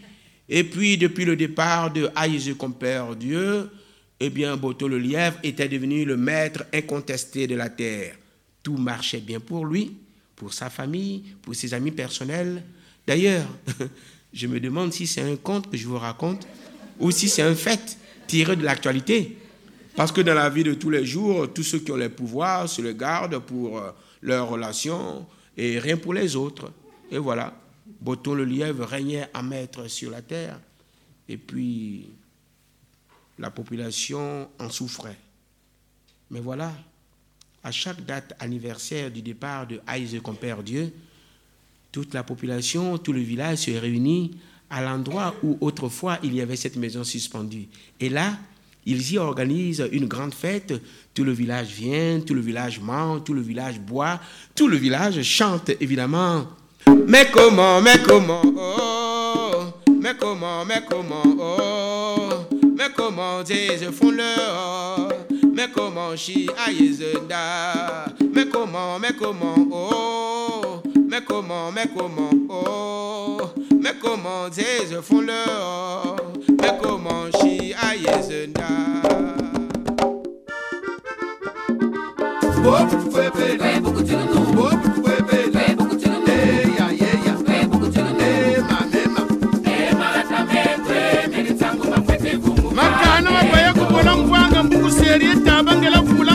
Et 0.49 0.65
puis, 0.65 0.97
depuis 0.97 1.25
le 1.25 1.37
départ 1.37 1.93
de 1.93 2.09
Aïe 2.15 2.55
compère 2.57 3.17
Dieu, 3.17 3.71
eh 4.21 4.31
bien, 4.31 4.57
Boto 4.57 4.89
le 4.89 4.99
lièvre 4.99 5.39
était 5.43 5.69
devenu 5.69 6.05
le 6.05 6.17
maître 6.17 6.65
incontesté 6.73 7.47
de 7.47 7.55
la 7.55 7.69
terre. 7.69 8.17
Tout 8.69 8.77
marchait 8.77 9.21
bien 9.21 9.41
pour 9.41 9.65
lui, 9.65 9.97
pour 10.37 10.53
sa 10.53 10.69
famille, 10.69 11.25
pour 11.41 11.55
ses 11.55 11.73
amis 11.73 11.91
personnels. 11.91 12.63
D'ailleurs, 13.07 13.47
je 14.35 14.47
me 14.47 14.61
demande 14.61 14.93
si 14.93 15.07
c'est 15.07 15.23
un 15.23 15.37
conte 15.37 15.71
que 15.71 15.77
je 15.79 15.89
vous 15.89 15.97
raconte 15.97 16.47
ou 17.01 17.11
si 17.11 17.31
c'est 17.31 17.41
un 17.41 17.55
fait 17.55 17.97
tiré 18.27 18.57
de 18.57 18.65
l'actualité. 18.65 19.39
Parce 19.97 20.13
que 20.13 20.21
dans 20.21 20.35
la 20.35 20.51
vie 20.51 20.65
de 20.65 20.75
tous 20.75 20.91
les 20.91 21.07
jours, 21.07 21.51
tous 21.51 21.63
ceux 21.63 21.79
qui 21.79 21.91
ont 21.93 21.97
les 21.97 22.11
pouvoirs 22.11 22.69
se 22.69 22.83
le 22.83 22.93
gardent 22.93 23.39
pour 23.39 23.79
euh, 23.79 23.91
leurs 24.21 24.51
relations 24.51 25.27
et 25.57 25.79
rien 25.79 25.97
pour 25.97 26.13
les 26.13 26.37
autres. 26.37 26.71
Et 27.11 27.17
voilà, 27.17 27.59
Boton 28.03 28.35
le 28.35 28.45
lièvre 28.45 28.85
régnait 28.85 29.31
à 29.33 29.43
maître 29.43 29.89
sur 29.89 30.11
la 30.11 30.21
terre 30.21 30.61
et 31.27 31.39
puis 31.39 32.11
la 33.39 33.51
population 33.51 34.51
en 34.59 34.69
souffrait. 34.69 35.17
Mais 36.31 36.41
voilà, 36.41 36.71
à 37.69 37.71
chaque 37.71 38.03
date 38.07 38.33
anniversaire 38.41 39.11
du 39.11 39.21
départ 39.21 39.67
de 39.67 39.79
Aïe 39.87 40.19
Compère 40.23 40.63
Dieu, 40.63 40.91
toute 41.93 42.15
la 42.15 42.23
population, 42.23 42.97
tout 42.97 43.13
le 43.13 43.21
village 43.21 43.59
se 43.59 43.73
réunit 43.73 44.39
à 44.71 44.81
l'endroit 44.83 45.35
où 45.43 45.59
autrefois 45.61 46.19
il 46.23 46.35
y 46.35 46.41
avait 46.41 46.57
cette 46.57 46.77
maison 46.77 47.05
suspendue. 47.05 47.69
Et 48.01 48.09
là, 48.09 48.39
ils 48.87 49.13
y 49.13 49.19
organisent 49.19 49.87
une 49.93 50.07
grande 50.07 50.33
fête. 50.33 50.73
Tout 51.13 51.25
le 51.25 51.33
village 51.33 51.69
vient, 51.69 52.21
tout 52.21 52.33
le 52.33 52.41
village 52.41 52.81
mange, 52.81 53.25
tout 53.25 53.35
le 53.35 53.43
village 53.43 53.79
boit, 53.79 54.19
tout 54.55 54.69
le 54.69 54.79
village 54.79 55.21
chante 55.23 55.71
évidemment. 55.79 56.47
Mais 57.07 57.29
comment, 57.31 57.83
mais 57.83 57.99
comment, 58.03 58.43
oh, 58.47 59.65
mais 60.01 60.15
comment, 60.19 60.65
mais 60.65 60.83
comment, 60.89 61.23
oh, 61.39 62.47
mais 62.75 62.89
comment, 62.97 63.45
je 63.45 64.11
le, 64.11 64.23
oh, 64.39 64.98
mais 65.69 65.75
comment, 65.75 66.17
chi 66.17 66.49
aïezenda, 66.67 68.07
mais 68.35 68.49
comment, 68.49 68.99
mais 68.99 69.13
comment, 69.19 69.55
oh, 69.71 70.81
mais 71.09 71.21
comment, 71.23 71.73
mais 71.73 71.89
comment, 71.95 72.31
oh, 72.49 73.39
mais 73.73 73.95
comment, 74.01 74.49
je 74.53 75.01
font 75.01 75.21
le, 75.21 75.33
oh, 75.49 76.17
mais 76.61 76.73
comment, 76.81 77.31
chi 77.41 77.75
aïezenda. 77.75 78.65
makana 84.09 84.38
serie 95.19 95.35
tabangela 95.43 96.01
vula 96.01 96.29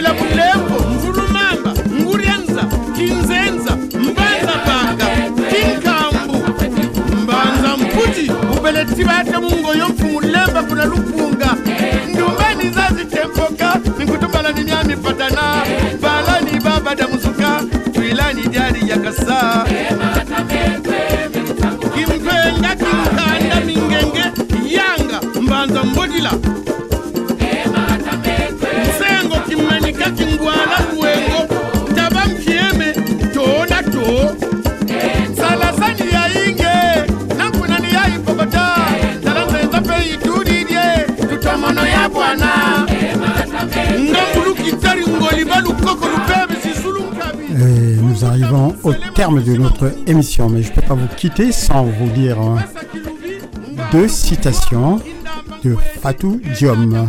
mvula 0.00 0.14
mulembo 0.14 0.78
mvurumamba 0.90 1.74
nguryanza 2.00 2.62
kinzenza 2.96 3.76
mbanza 3.76 4.52
panga 4.66 5.06
kinkambu. 5.50 6.38
Mbanza 7.22 7.76
mputi 7.76 8.32
ubeleti 8.58 9.04
bate 9.04 9.36
mungoyo 9.38 9.88
mpfu 9.88 10.06
mulemba 10.06 10.62
kuna 10.62 10.84
lupunga 10.84 11.56
ndumbani 12.14 12.70
zazitempoka 12.70 13.80
nikutumbalani 13.98 14.64
myamifatana 14.64 15.42
balani 16.02 16.60
babada 16.64 17.08
musuka 17.08 17.62
twilani 17.92 18.42
dyali 18.48 18.90
yakasa 18.90 19.64
Et 47.52 47.96
nous 48.00 48.24
arrivons 48.24 48.74
au 48.82 48.92
terme 49.14 49.42
de 49.42 49.56
notre 49.56 49.92
émission, 50.06 50.48
mais 50.48 50.62
je 50.62 50.70
ne 50.70 50.74
peux 50.74 50.82
pas 50.82 50.94
vous 50.94 51.08
quitter 51.16 51.52
sans 51.52 51.84
vous 51.84 52.08
lire 52.14 52.40
hein, 52.40 52.58
deux 53.92 54.08
citations 54.08 55.00
de 55.64 55.76
Fatou 56.00 56.40
Diom. 56.56 57.08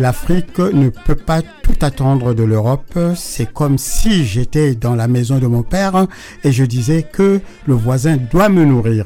L'Afrique 0.00 0.58
ne 0.58 0.88
peut 0.88 1.14
pas 1.14 1.42
tout 1.42 1.76
attendre 1.82 2.32
de 2.32 2.42
l'Europe. 2.42 2.98
C'est 3.16 3.52
comme 3.52 3.76
si 3.76 4.24
j'étais 4.24 4.74
dans 4.74 4.94
la 4.94 5.08
maison 5.08 5.38
de 5.38 5.46
mon 5.46 5.62
père 5.62 6.06
et 6.42 6.52
je 6.52 6.64
disais 6.64 7.02
que 7.02 7.40
le 7.66 7.74
voisin 7.74 8.16
doit 8.16 8.48
me 8.48 8.64
nourrir. 8.64 9.04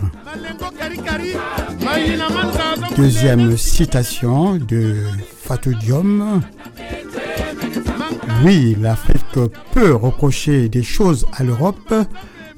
Deuxième 2.97 3.57
citation 3.57 4.57
de 4.57 4.97
Fatou 5.43 5.75
Diom. 5.75 6.43
Oui, 8.45 8.77
l'Afrique 8.81 9.25
peut 9.73 9.95
reprocher 9.95 10.69
des 10.69 10.83
choses 10.83 11.27
à 11.37 11.43
l'Europe, 11.43 11.93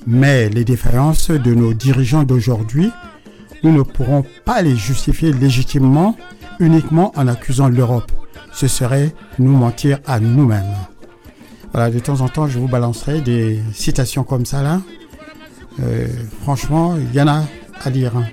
mais 0.07 0.49
les 0.49 0.65
différences 0.65 1.31
de 1.31 1.55
nos 1.55 1.73
dirigeants 1.73 2.23
d'aujourd'hui, 2.23 2.91
nous 3.63 3.73
ne 3.73 3.83
pourrons 3.83 4.25
pas 4.45 4.63
les 4.63 4.77
justifier 4.77 5.33
légitimement 5.33 6.17
uniquement 6.59 7.13
en 7.17 7.29
accusant 7.29 7.69
l'Europe. 7.69 8.13
Ce 8.53 8.69
serait 8.69 9.15
nous 9.39 9.57
mentir 9.57 10.01
à 10.07 10.21
nous-mêmes. 10.21 10.75
Voilà, 11.73 11.91
de 11.91 11.99
temps 11.99 12.21
en 12.21 12.29
temps, 12.29 12.47
je 12.49 12.59
vous 12.59 12.69
balancerai 12.69 13.21
des 13.21 13.61
citations 13.73 14.25
comme 14.25 14.45
ça 14.45 14.63
là. 14.63 14.81
Euh, 15.81 16.07
franchement, 16.43 16.97
il 16.97 17.15
y 17.15 17.23
en 17.23 17.29
a 17.29 17.45
à 17.83 17.91
dire. 17.91 18.17
hein. 18.17 18.25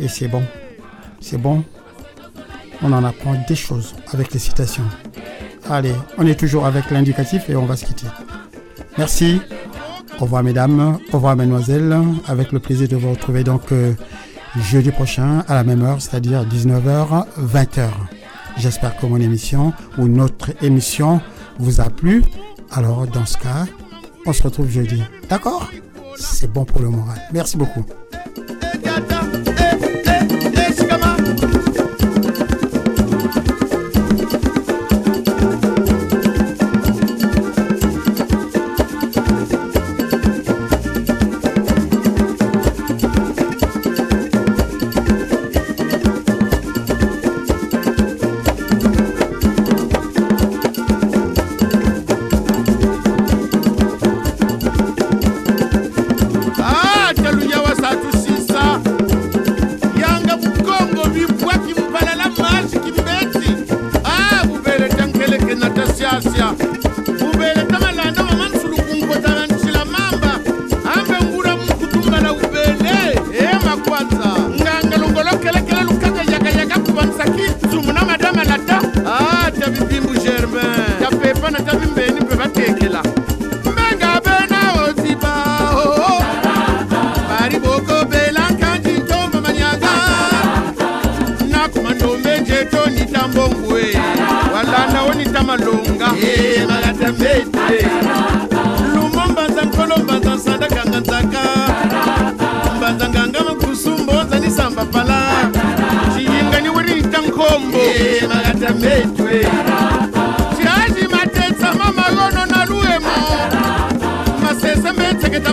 Et 0.00 0.08
c'est 0.08 0.28
bon. 0.28 0.42
C'est 1.20 1.38
bon. 1.38 1.64
On 2.82 2.92
en 2.92 3.04
apprend 3.04 3.34
des 3.48 3.56
choses 3.56 3.94
avec 4.12 4.32
les 4.32 4.38
citations. 4.38 4.84
Allez, 5.70 5.94
on 6.16 6.26
est 6.26 6.38
toujours 6.38 6.64
avec 6.64 6.90
l'indicatif 6.90 7.50
et 7.50 7.56
on 7.56 7.66
va 7.66 7.76
se 7.76 7.84
quitter. 7.84 8.06
Merci. 8.96 9.40
Au 10.18 10.22
revoir 10.22 10.42
mesdames, 10.42 10.98
au 11.12 11.16
revoir 11.16 11.36
mesdemoiselles. 11.36 11.96
Avec 12.26 12.52
le 12.52 12.58
plaisir 12.58 12.88
de 12.88 12.96
vous 12.96 13.10
retrouver 13.10 13.44
donc 13.44 13.70
euh, 13.72 13.92
jeudi 14.56 14.90
prochain 14.90 15.44
à 15.46 15.54
la 15.54 15.64
même 15.64 15.82
heure, 15.82 16.00
c'est-à-dire 16.00 16.44
19h, 16.44 17.24
20h. 17.38 17.88
J'espère 18.56 18.96
que 18.96 19.06
mon 19.06 19.20
émission 19.20 19.72
ou 19.98 20.08
notre 20.08 20.50
émission 20.62 21.20
vous 21.58 21.80
a 21.80 21.90
plu. 21.90 22.24
Alors 22.72 23.06
dans 23.06 23.26
ce 23.26 23.36
cas, 23.36 23.66
on 24.26 24.32
se 24.32 24.42
retrouve 24.42 24.70
jeudi. 24.70 25.02
D'accord? 25.28 25.70
C'est 26.16 26.50
bon 26.52 26.64
pour 26.64 26.80
le 26.80 26.88
moral. 26.88 27.20
Merci 27.32 27.56
beaucoup. 27.56 27.84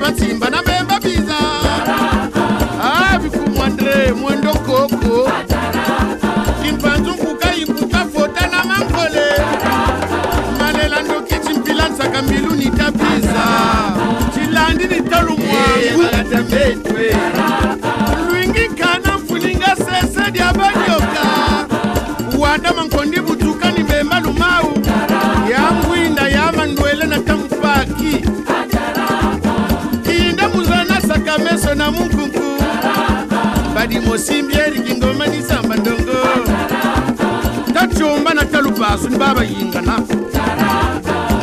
matsimba 0.06 0.49
na 0.49 0.62
memba 0.62 0.99
biza. 0.99 1.38
Ah, 2.82 3.14
Avikumwandre 3.16 4.12
mwendo 4.14 4.53
koko. 4.53 5.30
Chimpanzu 6.62 7.12
nkuka 7.12 7.56
imbuka 7.56 8.06
fota 8.14 8.47
na 8.47 8.64
mangole. 8.64 9.28
Malela 10.60 11.01
ndoki 11.01 11.36
chimpilansaka 11.47 12.22
mbilu 12.22 12.51
nitabiza. 12.56 13.45
Chilandi 14.34 14.84
nitalumwangu 14.88 16.03
eh, 16.56 16.75
kadima 33.86 34.12
osimbye 34.14 34.70
likingoma 34.74 35.28
nisamba 35.28 35.76
ndongo. 35.76 36.18
Tacumba 37.74 38.34
na 38.34 38.46
talupasu 38.46 39.10
ni 39.10 39.18
babayingana 39.18 40.00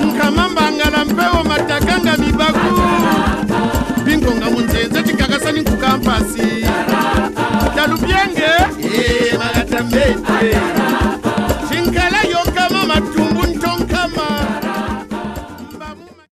nkamambangala 0.06 1.04
mpewo 1.04 1.44
mataka 1.44 1.98
nga 1.98 2.16
mibaku. 2.16 2.80
Bingonga 4.04 4.50
munzenze 4.50 5.02
cikakasani 5.02 5.60
nkukampasi. 5.60 6.66
Talubyenge. 7.76 8.50
Eh, 8.94 9.38
Magatambe 9.38 10.16